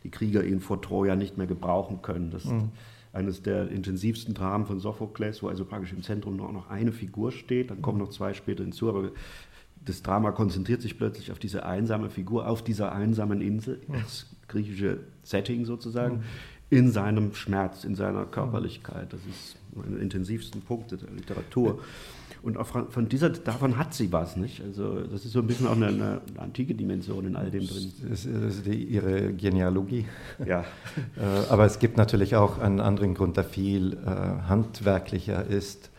[0.03, 2.31] die Krieger ihn vor Troja nicht mehr gebrauchen können.
[2.31, 2.59] Das mhm.
[2.59, 2.65] ist
[3.13, 7.33] eines der intensivsten Dramen von Sophokles, wo also praktisch im Zentrum noch, noch eine Figur
[7.33, 9.11] steht, dann kommen noch zwei später hinzu, aber
[9.85, 13.95] das Drama konzentriert sich plötzlich auf diese einsame Figur, auf dieser einsamen Insel, mhm.
[13.95, 16.23] das griechische Setting sozusagen, mhm.
[16.71, 19.13] in seinem Schmerz, in seiner Körperlichkeit.
[19.13, 21.81] Das ist einer der intensivsten Punkte der Literatur.
[22.43, 24.63] Und auch von dieser, davon hat sie was, nicht?
[24.63, 27.93] Also das ist so ein bisschen auch eine, eine antike Dimension in all dem drin.
[28.09, 30.07] Das ist die, ihre Genealogie.
[30.45, 30.65] Ja.
[31.17, 35.91] Äh, aber es gibt natürlich auch einen anderen Grund, der viel äh, handwerklicher ist.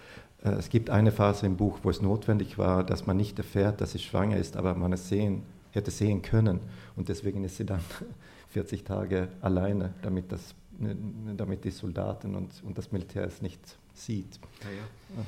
[0.43, 3.81] Äh, es gibt eine Phase im Buch, wo es notwendig war, dass man nicht erfährt,
[3.81, 6.59] dass sie schwanger ist, aber man es sehen, hätte sehen können.
[6.95, 7.81] Und deswegen ist sie dann
[8.49, 10.55] 40 Tage alleine, damit, das,
[11.37, 13.61] damit die Soldaten und, und das Militär es nicht
[13.93, 14.39] sieht.
[14.63, 15.23] Ja, ja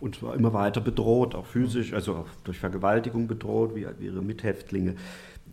[0.00, 4.96] und zwar immer weiter bedroht, auch physisch, also auch durch Vergewaltigung bedroht, wie, ihre Mithäftlinge.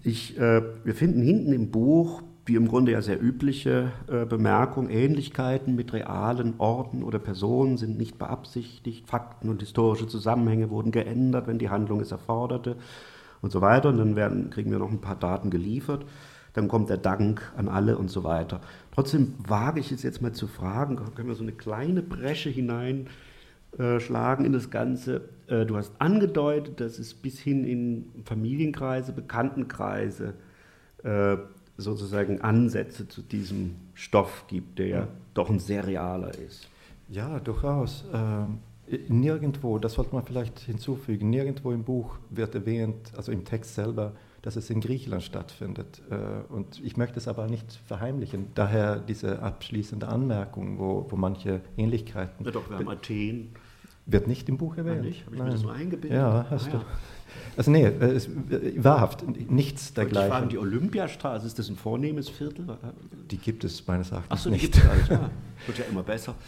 [0.04, 4.90] Ich, äh, wir finden hinten im Buch wie im Grunde ja sehr übliche äh, Bemerkung,
[4.90, 11.48] Ähnlichkeiten mit realen Orten oder Personen sind nicht beabsichtigt, Fakten und historische Zusammenhänge wurden geändert,
[11.48, 12.78] wenn die Handlung es erforderte
[13.42, 13.90] und so weiter.
[13.90, 16.06] Und dann werden, kriegen wir noch ein paar Daten geliefert.
[16.54, 18.62] Dann kommt der Dank an alle und so weiter.
[18.96, 23.08] Trotzdem wage ich es jetzt mal zu fragen, können wir so eine kleine Bresche hinein
[23.78, 25.30] äh, schlagen in das Ganze.
[25.46, 30.34] Äh, du hast angedeutet, dass es bis hin in Familienkreise, Bekanntenkreise
[31.04, 31.38] äh,
[31.78, 36.68] sozusagen Ansätze zu diesem Stoff gibt, der ja doch ein sehr realer ist.
[37.08, 38.04] Ja, durchaus.
[38.12, 38.58] Ähm,
[39.10, 44.14] nirgendwo, das sollte man vielleicht hinzufügen, nirgendwo im Buch wird erwähnt, also im Text selber,
[44.42, 46.02] dass es in Griechenland stattfindet.
[46.50, 48.48] Und ich möchte es aber nicht verheimlichen.
[48.56, 52.46] Daher diese abschließende Anmerkung, wo, wo manche Ähnlichkeiten.
[52.46, 53.50] Ja, doch, wir haben Athen.
[54.08, 55.00] Wird nicht im Buch erwähnt.
[55.00, 56.18] Habe ich mir das so eingebildet?
[56.18, 56.78] Ja, hast ah, du.
[56.78, 56.86] Ja.
[57.58, 58.30] Also nee, es,
[58.78, 60.28] wahrhaft, nichts dergleichen.
[60.28, 62.66] Ich frage, die Olympiastraße, ist das ein vornehmes Viertel?
[63.32, 64.76] Die gibt es meines Erachtens Ach so, nicht.
[64.76, 65.10] nicht.
[65.10, 65.30] Ja.
[65.66, 66.36] Wird ja immer besser.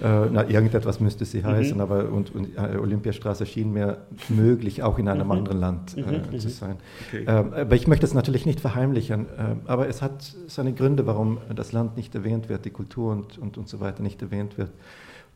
[0.00, 0.24] Ja.
[0.24, 1.80] äh, na, irgendetwas müsste sie heißen, mhm.
[1.80, 5.32] aber und, und äh, Olympiastraße schien mir möglich, auch in einem mhm.
[5.32, 6.22] anderen Land äh, mhm.
[6.30, 6.38] mhm.
[6.38, 6.76] zu sein.
[7.08, 7.24] Okay.
[7.24, 11.38] Äh, aber ich möchte es natürlich nicht verheimlichen, äh, aber es hat seine Gründe, warum
[11.52, 14.70] das Land nicht erwähnt wird, die Kultur und, und, und so weiter nicht erwähnt wird.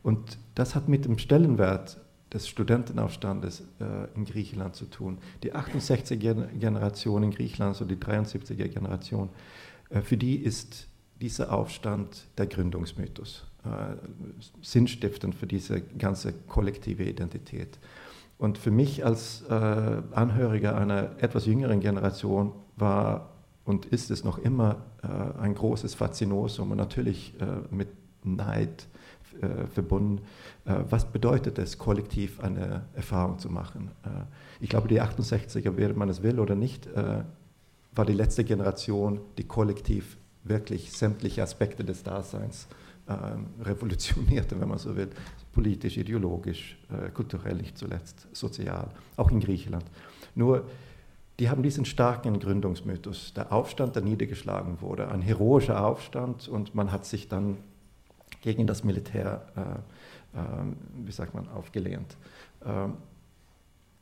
[0.03, 1.97] Und das hat mit dem Stellenwert
[2.31, 5.19] des Studentenaufstandes äh, in Griechenland zu tun.
[5.43, 9.29] Die 68er Generation in Griechenland, so die 73er Generation,
[9.89, 10.87] äh, für die ist
[11.21, 13.95] dieser Aufstand der Gründungsmythos, äh,
[14.61, 17.79] sinnstiftend für diese ganze kollektive Identität.
[18.37, 23.29] Und für mich als äh, Anhöriger einer etwas jüngeren Generation war
[23.63, 27.87] und ist es noch immer äh, ein großes Faszinosum und natürlich äh, mit
[28.25, 28.87] Neid
[29.73, 30.21] verbunden.
[30.65, 33.91] Äh, was bedeutet es, kollektiv eine Erfahrung zu machen?
[34.03, 34.09] Äh,
[34.59, 37.23] ich glaube, die 68er, während man es will oder nicht, äh,
[37.93, 42.67] war die letzte Generation, die kollektiv wirklich sämtliche Aspekte des Daseins
[43.07, 45.09] ähm, revolutionierte, wenn man so will,
[45.51, 49.85] politisch, ideologisch, äh, kulturell, nicht zuletzt sozial, auch in Griechenland.
[50.35, 50.65] Nur
[51.39, 56.91] die haben diesen starken Gründungsmythos, der Aufstand, der niedergeschlagen wurde, ein heroischer Aufstand und man
[56.91, 57.57] hat sich dann
[58.43, 60.43] gegen das Militär, äh, äh,
[61.05, 62.17] wie sagt man, aufgelehnt.
[62.63, 62.89] Äh,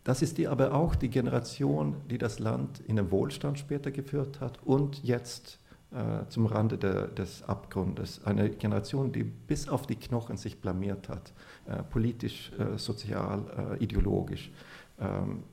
[0.04, 4.42] das ist die, aber auch die Generation, die das Land in den Wohlstand später geführt
[4.42, 5.60] hat und jetzt
[5.92, 8.26] äh, zum Rande de, des Abgrundes.
[8.26, 11.34] Eine Generation, die bis auf die Knochen sich blamiert hat,
[11.68, 14.52] äh, politisch, äh, sozial, äh, ideologisch.
[15.00, 15.44] Ähm,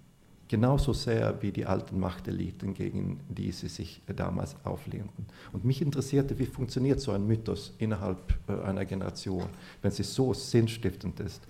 [0.48, 5.26] genauso sehr wie die alten Machteliten, gegen die sie sich damals auflehnten.
[5.52, 8.18] Und mich interessierte, wie funktioniert so ein Mythos innerhalb
[8.48, 9.46] äh, einer Generation,
[9.82, 11.42] wenn sie so sinnstiftend ist.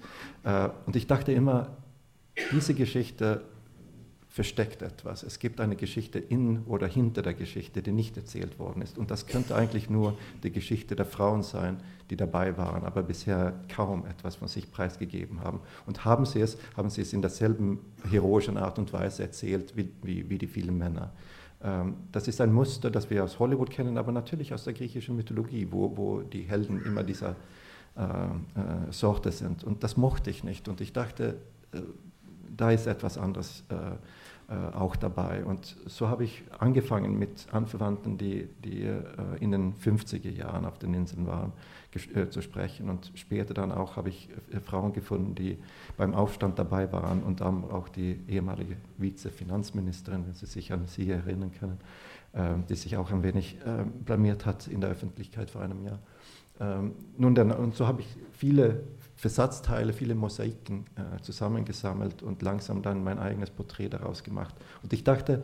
[0.45, 1.77] Äh, und ich dachte immer,
[2.53, 3.43] diese Geschichte
[4.39, 5.25] versteckt etwas.
[5.25, 8.97] Es gibt eine Geschichte in oder hinter der Geschichte, die nicht erzählt worden ist.
[8.97, 11.79] Und das könnte eigentlich nur die Geschichte der Frauen sein,
[12.09, 15.59] die dabei waren, aber bisher kaum etwas von sich preisgegeben haben.
[15.87, 19.91] Und haben sie es, haben sie es in derselben heroischen Art und Weise erzählt wie,
[20.05, 21.11] wie, wie die vielen Männer.
[21.61, 25.17] Ähm, das ist ein Muster, das wir aus Hollywood kennen, aber natürlich aus der griechischen
[25.17, 27.35] Mythologie, wo, wo die Helden immer dieser
[27.97, 29.65] äh, äh, Sorte sind.
[29.65, 30.69] Und das mochte ich nicht.
[30.69, 31.39] Und ich dachte,
[31.73, 31.81] äh,
[32.57, 33.75] da ist etwas anderes äh,
[34.49, 35.45] auch dabei.
[35.45, 39.03] Und so habe ich angefangen mit Anverwandten, die, die äh,
[39.41, 41.53] in den 50er Jahren auf den Inseln waren,
[42.15, 42.89] äh, zu sprechen.
[42.89, 44.31] Und später dann auch habe ich
[44.65, 45.59] Frauen gefunden, die
[45.99, 51.11] beim Aufstand dabei waren und dann auch die ehemalige Vize-Finanzministerin, wenn Sie sich an sie
[51.11, 51.79] erinnern können,
[52.69, 53.57] die sich auch ein wenig
[54.05, 55.99] blamiert hat in der Öffentlichkeit vor einem Jahr.
[56.61, 58.83] Ähm, nun, dann, und so habe ich viele
[59.19, 64.55] Versatzteile, viele Mosaiken äh, zusammengesammelt und langsam dann mein eigenes Porträt daraus gemacht.
[64.85, 65.43] Und ich dachte,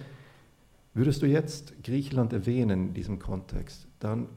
[0.95, 4.29] würdest du jetzt Griechenland erwähnen in diesem Kontext, dann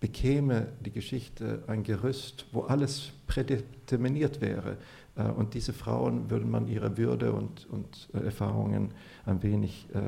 [0.00, 4.76] bekäme die Geschichte ein Gerüst, wo alles prädeterminiert wäre.
[5.16, 8.92] Äh, und diese Frauen würden man ihre Würde und, und äh, Erfahrungen
[9.26, 9.98] ein wenig äh,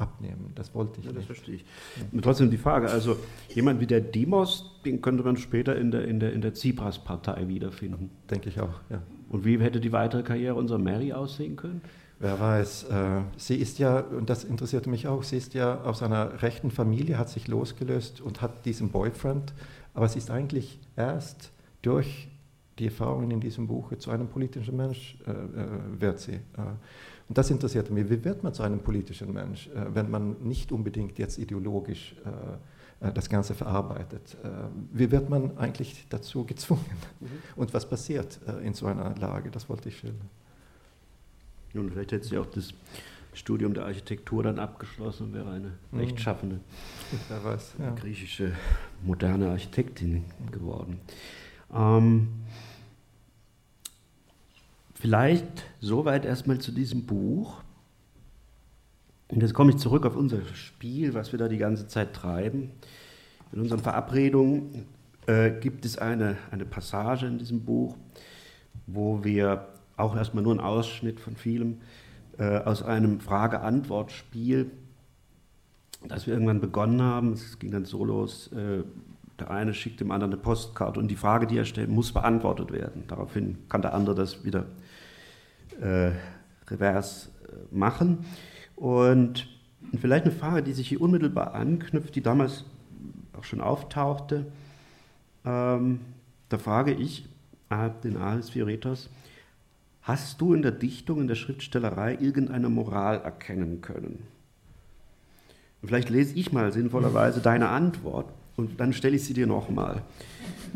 [0.00, 0.52] abnehmen.
[0.54, 1.26] Das wollte ich ja, das nicht.
[1.26, 1.64] verstehe ich.
[2.12, 2.20] Ja.
[2.20, 3.16] trotzdem die Frage, also
[3.54, 7.48] jemand wie der Demos, den könnte man später in der, in der, in der Tsipras-Partei
[7.48, 8.10] wiederfinden.
[8.30, 9.02] Denke ich auch, ja.
[9.30, 11.82] Und wie hätte die weitere Karriere unserer Mary aussehen können?
[12.20, 12.84] Wer weiß.
[12.84, 16.70] Äh, sie ist ja, und das interessierte mich auch, sie ist ja aus einer rechten
[16.70, 19.54] Familie, hat sich losgelöst und hat diesen Boyfriend,
[19.94, 21.52] aber sie ist eigentlich erst
[21.82, 22.28] durch
[22.78, 26.34] die Erfahrungen in diesem Buch zu einem politischen Mensch äh, äh, wird sie.
[26.34, 26.40] Äh,
[27.28, 28.08] und das interessierte mich.
[28.08, 33.12] Wie wird man zu einem politischen Mensch, äh, wenn man nicht unbedingt jetzt ideologisch äh,
[33.12, 34.36] das Ganze verarbeitet?
[34.92, 36.84] wie wird man eigentlich dazu gezwungen?
[37.20, 37.26] Mhm.
[37.54, 39.52] Und was passiert in so einer Lage?
[39.52, 40.28] Das wollte ich schildern.
[41.78, 42.74] Und vielleicht hätte sie auch das
[43.34, 45.98] Studium der Architektur dann abgeschlossen und wäre eine mhm.
[45.98, 46.60] rechtschaffende
[47.78, 47.90] ja.
[47.94, 48.52] griechische
[49.04, 50.98] moderne Architektin geworden.
[51.74, 52.28] Ähm,
[55.00, 57.62] Vielleicht soweit erstmal zu diesem Buch.
[59.28, 62.72] Und jetzt komme ich zurück auf unser Spiel, was wir da die ganze Zeit treiben.
[63.52, 64.86] In unseren Verabredungen
[65.26, 67.96] äh, gibt es eine, eine Passage in diesem Buch,
[68.88, 69.68] wo wir
[69.98, 71.78] auch erstmal nur einen Ausschnitt von vielem
[72.38, 74.70] äh, aus einem Frage-Antwort-Spiel,
[76.06, 77.32] das wir irgendwann begonnen haben.
[77.32, 78.84] Es ging dann so los, äh,
[79.38, 82.72] der eine schickt dem anderen eine Postkarte und die Frage, die er stellt, muss beantwortet
[82.72, 83.04] werden.
[83.08, 84.66] Daraufhin kann der andere das wieder
[85.80, 86.12] äh,
[86.68, 88.24] revers äh, machen.
[88.74, 89.48] Und
[89.98, 92.64] vielleicht eine Frage, die sich hier unmittelbar anknüpft, die damals
[93.36, 94.46] auch schon auftauchte.
[95.44, 96.00] Ähm,
[96.48, 97.28] da frage ich
[98.02, 99.10] den Aris Fioretos,
[100.08, 104.24] hast du in der Dichtung, in der Schriftstellerei irgendeine Moral erkennen können?
[105.82, 110.02] Und vielleicht lese ich mal sinnvollerweise deine Antwort und dann stelle ich sie dir nochmal.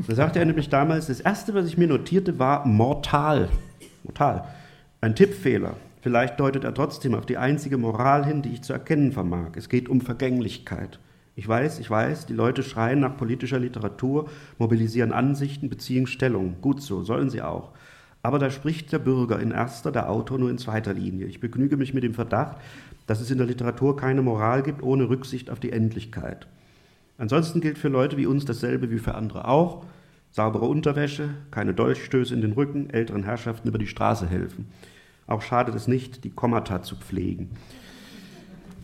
[0.06, 3.48] Da sagte er nämlich damals, das Erste, was ich mir notierte, war mortal.
[4.04, 4.44] Mortal.
[5.00, 5.76] Ein Tippfehler.
[6.02, 9.52] Vielleicht deutet er trotzdem auf die einzige Moral hin, die ich zu erkennen vermag.
[9.56, 10.98] Es geht um Vergänglichkeit.
[11.36, 14.28] Ich weiß, ich weiß, die Leute schreien nach politischer Literatur,
[14.58, 16.56] mobilisieren Ansichten, beziehen Stellung.
[16.60, 17.70] Gut so, sollen sie auch.
[18.22, 21.26] Aber da spricht der Bürger in erster, der Autor nur in zweiter Linie.
[21.26, 22.56] Ich begnüge mich mit dem Verdacht,
[23.06, 26.46] dass es in der Literatur keine Moral gibt ohne Rücksicht auf die Endlichkeit.
[27.18, 29.84] Ansonsten gilt für Leute wie uns dasselbe wie für andere auch.
[30.30, 34.68] Saubere Unterwäsche, keine Dolchstöße in den Rücken, älteren Herrschaften über die Straße helfen.
[35.26, 37.50] Auch schadet es nicht, die Kommata zu pflegen.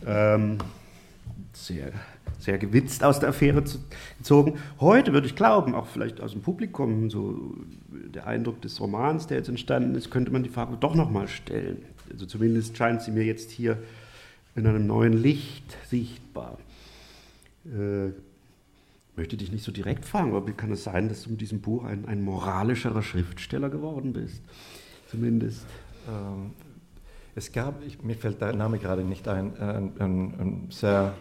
[0.05, 0.57] Ähm,
[1.53, 1.91] sehr,
[2.37, 3.63] sehr gewitzt aus der Affäre
[4.17, 4.59] gezogen.
[4.79, 7.55] Heute würde ich glauben, auch vielleicht aus dem Publikum, so
[8.13, 11.83] der Eindruck des Romans, der jetzt entstanden ist, könnte man die Frage doch nochmal stellen.
[12.11, 13.77] Also zumindest scheint sie mir jetzt hier
[14.55, 16.57] in einem neuen Licht sichtbar.
[17.65, 18.11] Äh,
[19.15, 21.61] möchte dich nicht so direkt fragen, aber wie kann es sein, dass du mit diesem
[21.61, 24.41] Buch ein, ein moralischerer Schriftsteller geworden bist?
[25.09, 25.65] Zumindest.
[26.07, 26.51] Ähm,
[27.35, 31.13] Es gab, ich, mir fällt der Name gerade nicht ein, ein, ein, ein sehr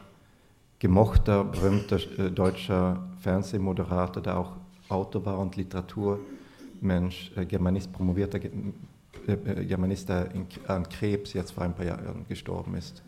[0.79, 4.57] gemochter, berühmter äh, deutscher Fernsehmoderator, der auch
[4.89, 11.53] Autor war und Literaturmensch, äh, Germanist, promovierter äh, äh, Germanist, der in, an Krebs jetzt
[11.53, 13.03] vor ein paar Jahren gestorben ist.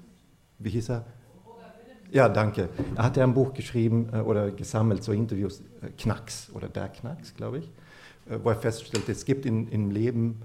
[0.59, 1.05] Wie hieß er?
[2.13, 2.69] Ja, danke.
[2.97, 7.35] Er hat ein Buch geschrieben äh, oder gesammelt, so Interviews, äh, Knacks oder Der Knacks,
[7.35, 7.71] glaube ich,
[8.45, 10.41] wo er feststellt, es gibt in, im Leben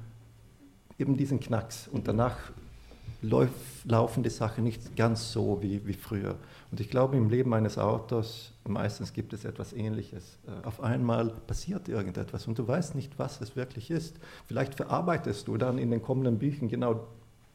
[0.97, 2.35] eben diesen Knacks und danach
[3.21, 3.53] läuft,
[3.85, 6.35] laufen die Sachen nicht ganz so wie, wie früher.
[6.75, 10.39] Und ich glaube, im Leben eines Autors meistens gibt es etwas Ähnliches.
[10.45, 14.19] Äh, auf einmal passiert irgendetwas und du weißt nicht, was es wirklich ist.
[14.45, 17.07] Vielleicht verarbeitest du dann in den kommenden Büchern genau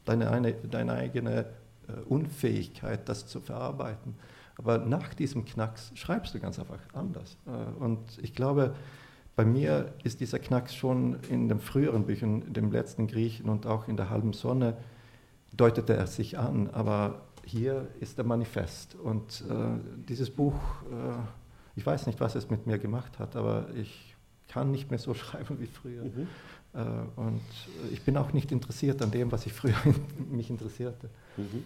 [0.07, 1.41] deine, eine, deine eigene
[1.87, 4.15] äh, Unfähigkeit, das zu verarbeiten.
[4.57, 7.37] Aber nach diesem Knacks schreibst du ganz einfach anders.
[7.47, 8.75] Äh, und ich glaube,
[9.37, 13.87] bei mir ist dieser Knacks schon in den früheren Büchern, dem letzten Griechen und auch
[13.87, 14.79] in der halben Sonne,
[15.55, 16.71] deutete er sich an.
[16.71, 17.21] Aber
[17.51, 18.95] hier ist der Manifest.
[18.95, 19.55] Und äh,
[20.09, 20.55] dieses Buch,
[20.91, 21.19] äh,
[21.77, 24.15] ich weiß nicht, was es mit mir gemacht hat, aber ich
[24.49, 26.05] kann nicht mehr so schreiben wie früher.
[26.05, 26.29] Mhm.
[26.73, 27.43] Äh, und
[27.93, 29.75] ich bin auch nicht interessiert an dem, was ich früher
[30.31, 31.11] mich interessierte.
[31.37, 31.65] Mhm.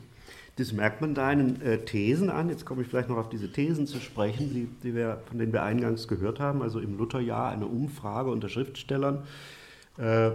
[0.57, 2.49] Das merkt man deinen äh, Thesen an.
[2.49, 5.53] Jetzt komme ich vielleicht noch auf diese Thesen zu sprechen, die, die wir, von denen
[5.53, 6.63] wir eingangs gehört haben.
[6.63, 9.25] Also im Lutherjahr eine Umfrage unter Schriftstellern.
[9.99, 10.31] Äh,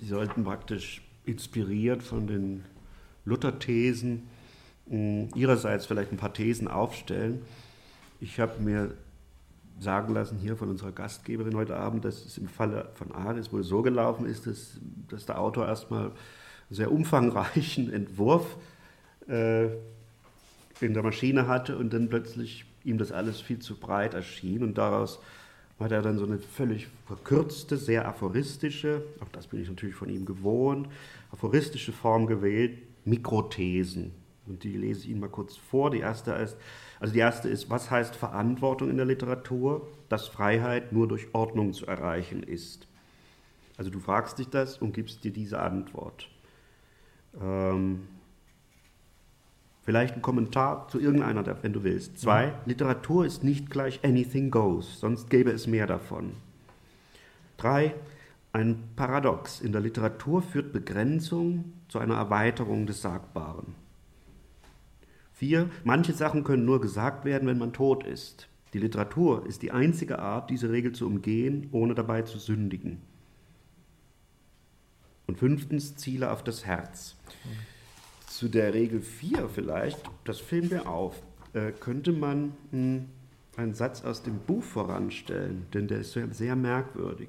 [0.00, 2.64] die sollten praktisch inspiriert von den
[3.24, 4.28] Luther-Thesen
[4.90, 7.42] ihrerseits vielleicht ein paar Thesen aufstellen.
[8.20, 8.94] Ich habe mir
[9.80, 13.62] sagen lassen hier von unserer Gastgeberin heute Abend, dass es im Falle von Ares wohl
[13.62, 14.78] so gelaufen ist, dass,
[15.08, 16.14] dass der Autor erstmal einen
[16.70, 18.56] sehr umfangreichen Entwurf
[19.28, 19.66] äh,
[20.80, 24.78] in der Maschine hatte und dann plötzlich ihm das alles viel zu breit erschien und
[24.78, 25.20] daraus
[25.78, 30.08] hat er dann so eine völlig verkürzte, sehr aphoristische, auch das bin ich natürlich von
[30.08, 30.88] ihm gewohnt,
[31.30, 34.12] aphoristische Form gewählt, Mikrothesen.
[34.48, 35.90] Und die lese ich Ihnen mal kurz vor.
[35.90, 36.56] Die erste ist,
[37.00, 39.86] also die erste ist, was heißt Verantwortung in der Literatur?
[40.08, 42.88] Dass Freiheit nur durch Ordnung zu erreichen ist.
[43.76, 46.28] Also du fragst dich das und gibst dir diese Antwort.
[47.40, 48.08] Ähm,
[49.82, 52.18] vielleicht ein Kommentar zu irgendeiner, wenn du willst.
[52.18, 52.60] Zwei, ja.
[52.66, 56.32] Literatur ist nicht gleich anything goes, sonst gäbe es mehr davon.
[57.56, 57.94] Drei,
[58.52, 59.60] ein Paradox.
[59.60, 63.74] In der Literatur führt Begrenzung zu einer Erweiterung des Sagbaren.
[65.38, 68.48] Vier, manche Sachen können nur gesagt werden, wenn man tot ist.
[68.72, 73.00] Die Literatur ist die einzige Art, diese Regel zu umgehen, ohne dabei zu sündigen.
[75.28, 77.14] Und fünftens, Ziele auf das Herz.
[78.26, 81.22] Zu der Regel 4 vielleicht, das filmen wir auf,
[81.52, 83.04] äh, könnte man mh, hm,
[83.56, 87.28] einen Satz aus dem Buch voranstellen, denn der ist sehr, sehr merkwürdig.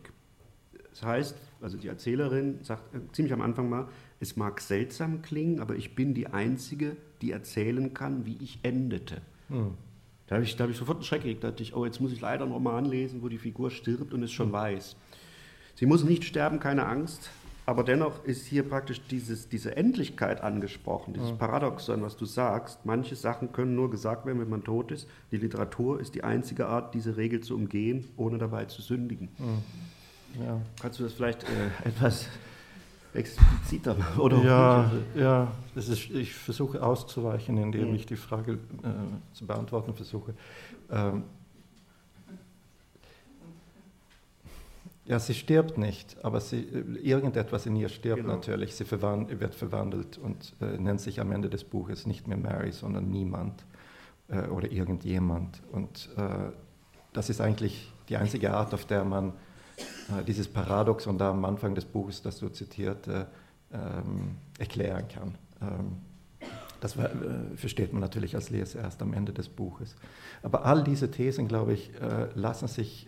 [0.90, 3.88] Das heißt, also die Erzählerin sagt äh, ziemlich am Anfang mal,
[4.20, 9.22] es mag seltsam klingen, aber ich bin die Einzige, die erzählen kann, wie ich endete.
[9.50, 9.72] Hm.
[10.28, 11.44] Da habe ich, hab ich sofort einen Schreck gekriegt.
[11.44, 14.14] Da dachte ich, oh, jetzt muss ich leider einen Roman lesen, wo die Figur stirbt
[14.14, 14.54] und es schon hm.
[14.54, 14.96] weiß.
[15.76, 17.30] Sie muss nicht sterben, keine Angst,
[17.66, 21.38] aber dennoch ist hier praktisch dieses, diese Endlichkeit angesprochen, dieses hm.
[21.38, 22.86] Paradoxon, was du sagst.
[22.86, 25.08] Manche Sachen können nur gesagt werden, wenn man tot ist.
[25.32, 29.30] Die Literatur ist die einzige Art, diese Regel zu umgehen, ohne dabei zu sündigen.
[29.38, 30.44] Hm.
[30.44, 30.62] Ja.
[30.82, 31.48] Kannst du das vielleicht äh,
[31.88, 32.28] etwas
[33.14, 37.96] expliziter oder ja, ja das ist, ich versuche auszuweichen, indem mhm.
[37.96, 38.56] ich die Frage äh,
[39.34, 40.34] zu beantworten versuche.
[40.92, 41.24] Ähm,
[45.06, 46.62] ja, sie stirbt nicht, aber sie,
[47.02, 48.36] irgendetwas in ihr stirbt genau.
[48.36, 48.76] natürlich.
[48.76, 52.72] Sie verwand, wird verwandelt und äh, nennt sich am Ende des Buches nicht mehr Mary,
[52.72, 53.66] sondern niemand
[54.28, 55.64] äh, oder irgendjemand.
[55.72, 56.52] Und äh,
[57.12, 59.34] das ist eigentlich die einzige Art, auf der man äh,
[60.28, 63.08] dieses Paradoxon da am Anfang des Buches, das du zitiert,
[63.72, 65.36] ähm, erklären kann.
[65.62, 65.98] Ähm,
[66.82, 67.10] das äh,
[67.56, 69.96] versteht man natürlich als Leser erst am Ende des Buches.
[70.44, 73.08] Aber all diese Thesen, glaube ich, äh, lassen sich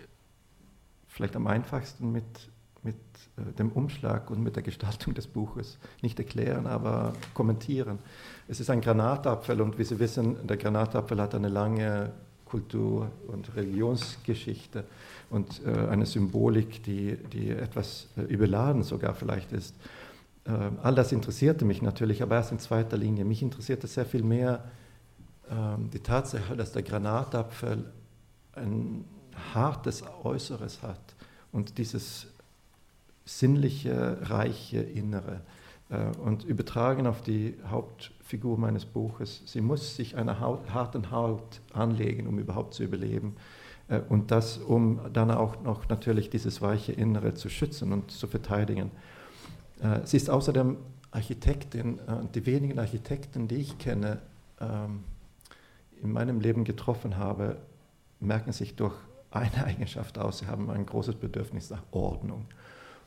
[1.07, 2.51] vielleicht am einfachsten mit,
[2.83, 2.95] mit
[3.37, 7.99] äh, dem Umschlag und mit der Gestaltung des Buches nicht erklären, aber kommentieren.
[8.47, 12.11] Es ist ein Granatapfel und wie Sie wissen, der Granatapfel hat eine lange
[12.45, 14.83] Kultur- und Religionsgeschichte
[15.31, 19.75] und äh, eine Symbolik, die, die etwas äh, überladen sogar vielleicht ist.
[20.43, 20.51] Äh,
[20.83, 23.23] all das interessierte mich natürlich, aber erst in zweiter Linie.
[23.23, 24.65] Mich interessierte sehr viel mehr
[25.49, 27.85] ähm, die Tatsache, dass der Granatapfel
[28.55, 29.05] ein
[29.53, 31.15] hartes Äußeres hat
[31.53, 32.27] und dieses
[33.25, 35.41] sinnliche, reiche Innere.
[36.23, 42.39] Und übertragen auf die Hauptfigur meines Buches, sie muss sich einer harten Haut anlegen, um
[42.39, 43.35] überhaupt zu überleben.
[43.91, 48.27] Äh, und das, um dann auch noch natürlich dieses weiche Innere zu schützen und zu
[48.27, 48.91] verteidigen.
[49.81, 50.77] Äh, sie ist außerdem
[51.11, 54.19] Architektin, äh, die wenigen Architekten, die ich kenne,
[54.59, 55.03] ähm,
[56.01, 57.57] in meinem Leben getroffen habe,
[58.19, 58.95] merken sich durch
[59.29, 60.39] eine Eigenschaft aus.
[60.39, 62.45] Sie haben ein großes Bedürfnis nach Ordnung.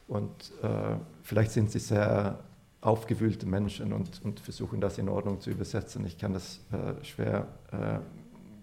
[0.07, 2.39] Und äh, vielleicht sind sie sehr
[2.83, 6.05] aufgewühlte Menschen und, und, versuchen das in Ordnung zu übersetzen.
[6.05, 8.01] Ich kann das äh, schwer äh,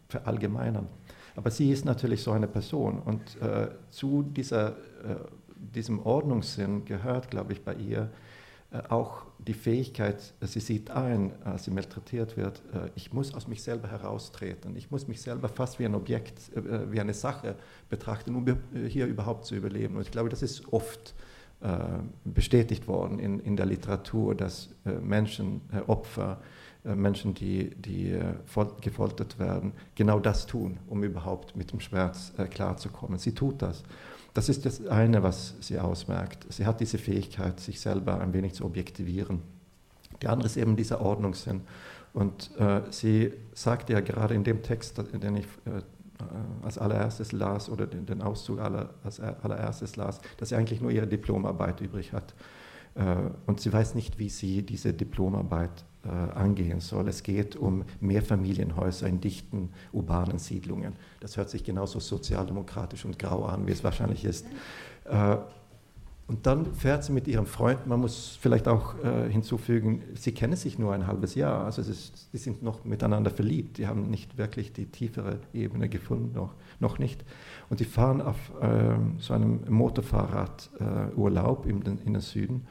[0.07, 0.87] verallgemeinern.
[1.35, 5.15] Aber sie ist natürlich so eine Person und äh, zu dieser, äh,
[5.55, 8.09] diesem Ordnungssinn gehört, glaube ich, bei ihr
[8.71, 13.47] äh, auch die Fähigkeit, sie sieht ein, als sie malträtiert wird, äh, ich muss aus
[13.47, 16.51] mich selber heraustreten, ich muss mich selber fast wie ein Objekt,
[16.89, 17.55] wie eine Sache
[17.89, 18.45] betrachten, um
[18.87, 19.95] hier überhaupt zu überleben.
[19.95, 21.15] Und ich glaube, das ist oft
[22.23, 26.43] bestätigt worden in, in der Literatur, dass Menschen, Opfer, äh,
[26.83, 28.33] Menschen, die, die äh,
[28.81, 33.19] gefoltert werden, genau das tun, um überhaupt mit dem Schmerz äh, klarzukommen.
[33.19, 33.83] Sie tut das.
[34.33, 36.51] Das ist das eine, was sie ausmerkt.
[36.51, 39.41] Sie hat diese Fähigkeit, sich selber ein wenig zu objektivieren.
[40.21, 41.61] Die andere ist eben dieser Ordnungssinn.
[42.13, 45.81] Und äh, sie sagte ja gerade in dem Text, den ich äh,
[46.63, 50.91] als allererstes las oder den, den Auszug aller, als allererstes las, dass sie eigentlich nur
[50.91, 52.33] ihre Diplomarbeit übrig hat.
[52.95, 53.15] Äh,
[53.45, 57.07] und sie weiß nicht, wie sie diese Diplomarbeit äh, angehen soll.
[57.07, 60.93] Es geht um Mehrfamilienhäuser in dichten urbanen Siedlungen.
[61.19, 64.45] Das hört sich genauso sozialdemokratisch und grau an, wie es wahrscheinlich ist.
[65.05, 65.37] Äh,
[66.31, 70.55] und dann fährt sie mit ihrem Freund, man muss vielleicht auch äh, hinzufügen, sie kennen
[70.55, 74.37] sich nur ein halbes Jahr, also ist, sie sind noch miteinander verliebt, die haben nicht
[74.37, 77.25] wirklich die tiefere Ebene gefunden, noch, noch nicht.
[77.69, 82.65] Und die fahren auf äh, so einem Motorfahrrad äh, Urlaub in den, in den Süden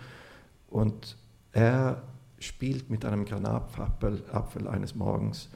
[0.70, 1.18] und
[1.52, 2.02] er
[2.40, 5.48] spielt mit einem Granatapfel Apfel eines Morgens.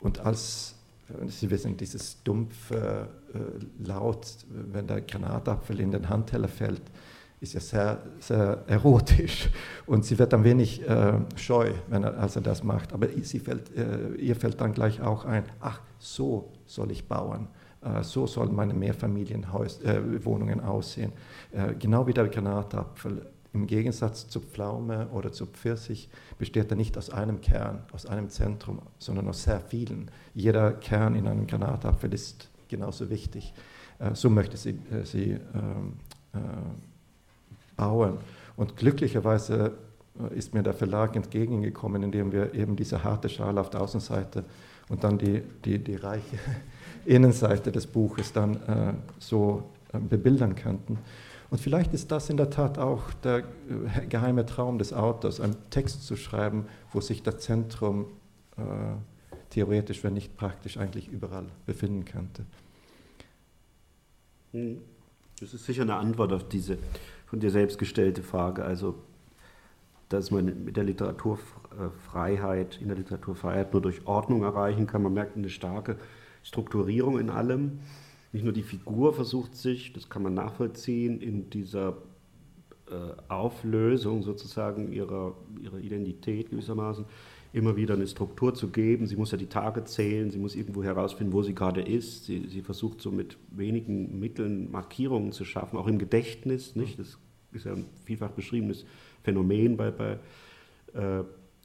[0.00, 0.78] Und als
[1.26, 3.38] Sie wissen, dieses dumpfe äh,
[3.84, 6.82] Laut, wenn der Granatapfel in den Handteller fällt,
[7.40, 9.48] ist ja sehr, sehr erotisch.
[9.86, 12.92] Und sie wird ein wenig äh, scheu, wenn er, als er das macht.
[12.92, 17.48] Aber sie fällt, äh, ihr fällt dann gleich auch ein, ach, so soll ich bauen,
[17.80, 21.12] äh, so sollen meine Mehrfamilienwohnungen äh, aussehen.
[21.52, 23.24] Äh, genau wie der Granatapfel
[23.58, 28.30] im Gegensatz zur Pflaume oder zur Pfirsich besteht er nicht aus einem Kern, aus einem
[28.30, 30.10] Zentrum, sondern aus sehr vielen.
[30.32, 33.52] Jeder Kern in einem Granatapfel ist genauso wichtig.
[33.98, 35.94] Äh, so möchte sie, äh, sie ähm,
[36.34, 36.38] äh,
[37.76, 38.18] bauen.
[38.56, 39.72] Und glücklicherweise
[40.34, 44.44] ist mir der Verlag entgegengekommen, indem wir eben diese harte Schale auf der Außenseite
[44.88, 46.38] und dann die, die, die reiche
[47.06, 50.98] Innenseite des Buches dann so bebildern könnten.
[51.50, 55.56] Und vielleicht ist das in der Tat auch der äh, geheime Traum des Autors, einen
[55.70, 58.06] Text zu schreiben, wo sich das Zentrum
[58.56, 58.62] äh,
[59.50, 62.44] theoretisch, wenn nicht praktisch, eigentlich überall befinden könnte.
[64.52, 64.82] Hm.
[65.40, 66.78] Das ist sicher eine Antwort auf diese
[67.26, 68.64] von dir selbst gestellte Frage.
[68.64, 68.94] Also,
[70.08, 75.02] dass man mit der Literaturfreiheit, in der Literaturfreiheit nur durch Ordnung erreichen kann.
[75.02, 75.96] Man merkt eine starke
[76.42, 77.80] Strukturierung in allem.
[78.32, 81.96] Nicht nur die Figur versucht sich, das kann man nachvollziehen, in dieser
[82.90, 87.04] äh, Auflösung sozusagen ihrer, ihrer Identität gewissermaßen
[87.52, 89.06] immer wieder eine Struktur zu geben.
[89.06, 92.26] Sie muss ja die Tage zählen, sie muss irgendwo herausfinden, wo sie gerade ist.
[92.26, 96.76] Sie, sie versucht so mit wenigen Mitteln Markierungen zu schaffen, auch im Gedächtnis.
[96.76, 96.98] Nicht?
[96.98, 97.18] Das
[97.52, 98.84] ist ja ein vielfach beschriebenes
[99.22, 100.18] Phänomen bei, bei
[100.92, 101.24] äh,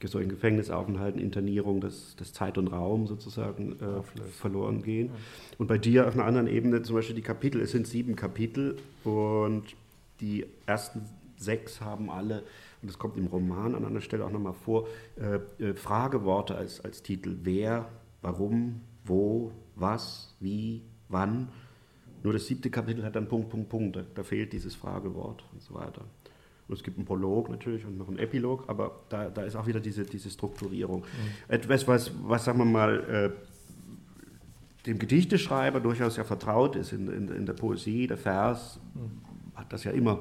[0.10, 5.08] solchen Gefängnisaufenthalten, Internierung, dass, dass Zeit und Raum sozusagen äh, verloren gehen.
[5.08, 5.14] Ja.
[5.58, 8.78] Und bei dir auf einer anderen Ebene zum Beispiel die Kapitel, es sind sieben Kapitel
[9.04, 9.64] und
[10.20, 11.02] die ersten
[11.38, 12.44] sechs haben alle,
[12.82, 14.88] und das kommt im Roman an einer Stelle auch nochmal vor,
[15.18, 17.38] äh, äh, Frageworte als, als Titel.
[17.44, 17.90] Wer,
[18.22, 21.50] warum, wo, was, wie, wann.
[22.24, 23.96] Nur das siebte Kapitel hat dann Punkt, Punkt, Punkt.
[23.96, 26.06] Da, da fehlt dieses Fragewort und so weiter.
[26.68, 29.68] Und es gibt einen Prolog natürlich und noch einen Epilog, aber da, da ist auch
[29.68, 31.02] wieder diese, diese Strukturierung.
[31.02, 31.54] Mhm.
[31.54, 37.28] Etwas, was, was, sagen wir mal, äh, dem Gedichteschreiber durchaus ja vertraut ist in, in,
[37.30, 39.22] in der Poesie, der Vers mhm.
[39.56, 40.20] hat das ja immer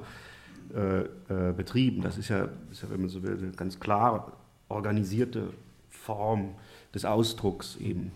[0.74, 2.02] äh, äh, betrieben.
[2.02, 4.32] Das ist ja, ist ja, wenn man so will, eine ganz klar
[4.68, 5.50] organisierte
[5.88, 6.54] Form
[6.94, 8.10] des Ausdrucks eben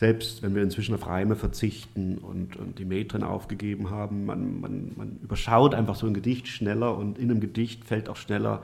[0.00, 4.92] selbst wenn wir inzwischen auf Reime verzichten und, und die Metren aufgegeben haben, man, man,
[4.96, 8.62] man, überschaut einfach so ein Gedicht schneller und in einem Gedicht fällt auch schneller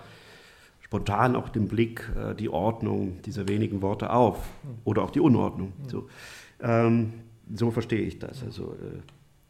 [0.80, 4.49] spontan auch dem Blick äh, die Ordnung dieser wenigen Worte auf
[4.84, 5.74] oder auch die Unordnung.
[5.89, 6.09] So,
[6.62, 7.12] ähm,
[7.55, 8.43] so verstehe ich das.
[8.43, 9.01] Also, äh,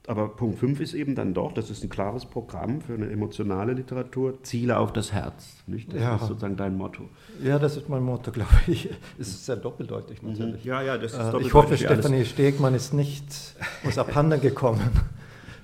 [0.07, 3.73] aber Punkt 5 ist eben dann doch, das ist ein klares Programm für eine emotionale
[3.73, 5.57] Literatur, Ziele auf das Herz.
[5.67, 5.93] Nicht?
[5.93, 6.15] Das ja.
[6.17, 7.09] ist sozusagen dein Motto.
[7.43, 8.89] Ja, das ist mein Motto, glaube ich.
[9.19, 10.31] Es ist sehr doppeldeutig mhm.
[10.31, 10.65] natürlich.
[10.65, 11.47] Ja, ja, das ist doppeldeutig.
[11.47, 13.55] Ich hoffe, Stefanie Stegmann ist nicht
[13.85, 14.91] aus abhanden gekommen.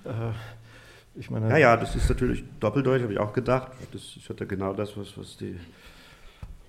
[0.04, 0.32] Äh,
[1.14, 3.70] Ich meine, ja, ja, das ist natürlich doppeldeutig, habe ich auch gedacht.
[3.92, 5.56] Das ist ja genau das, was, was die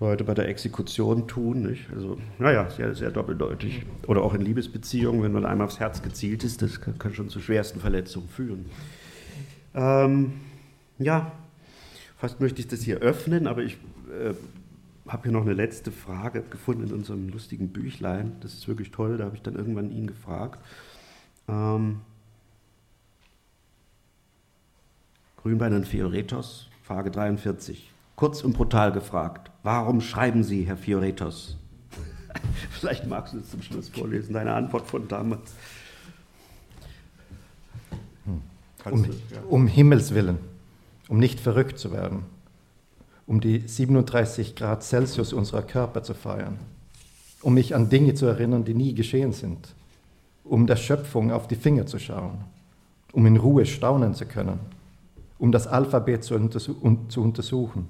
[0.04, 1.64] Leute bei der Exekution tun.
[1.64, 1.90] Nicht?
[1.94, 3.86] Also, naja, sehr, sehr doppeldeutig.
[4.08, 7.30] Oder auch in Liebesbeziehungen, wenn man einmal aufs Herz gezielt ist, das kann, kann schon
[7.30, 8.66] zu schwersten Verletzungen führen.
[9.74, 10.34] Ähm,
[11.00, 11.32] ja,
[12.18, 13.78] fast möchte ich das hier öffnen, aber ich
[14.12, 14.34] äh,
[15.08, 18.36] habe hier noch eine letzte Frage gefunden in unserem lustigen Büchlein.
[18.42, 20.60] Das ist wirklich toll, da habe ich dann irgendwann ihn gefragt.
[21.48, 22.02] Ähm,
[25.38, 27.93] Grünbein und Fioretos, Frage 43.
[28.16, 31.58] Kurz und brutal gefragt, warum schreiben Sie, Herr Fioretos?
[32.72, 35.54] Vielleicht magst du es zum Schluss vorlesen, deine Antwort von damals.
[38.26, 38.42] Hm.
[38.92, 39.06] Um,
[39.50, 40.38] um Himmels willen,
[41.08, 42.26] um nicht verrückt zu werden,
[43.26, 46.60] um die 37 Grad Celsius unserer Körper zu feiern,
[47.42, 49.74] um mich an Dinge zu erinnern, die nie geschehen sind,
[50.44, 52.44] um der Schöpfung auf die Finger zu schauen,
[53.12, 54.60] um in Ruhe staunen zu können,
[55.40, 56.76] um das Alphabet zu, untersu
[57.08, 57.88] zu untersuchen,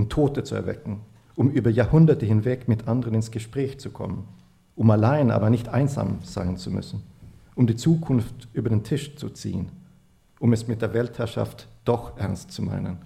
[0.00, 1.00] um Tote zu erwecken,
[1.36, 4.26] um über Jahrhunderte hinweg mit anderen ins Gespräch zu kommen,
[4.76, 7.02] um allein, aber nicht einsam sein zu müssen,
[7.54, 9.68] um die Zukunft über den Tisch zu ziehen,
[10.38, 12.96] um es mit der Weltherrschaft doch ernst zu meinen,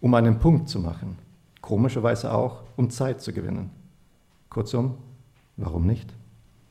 [0.00, 1.18] um einen Punkt zu machen,
[1.60, 3.68] komischerweise auch, um Zeit zu gewinnen.
[4.48, 4.94] Kurzum,
[5.58, 6.14] warum nicht?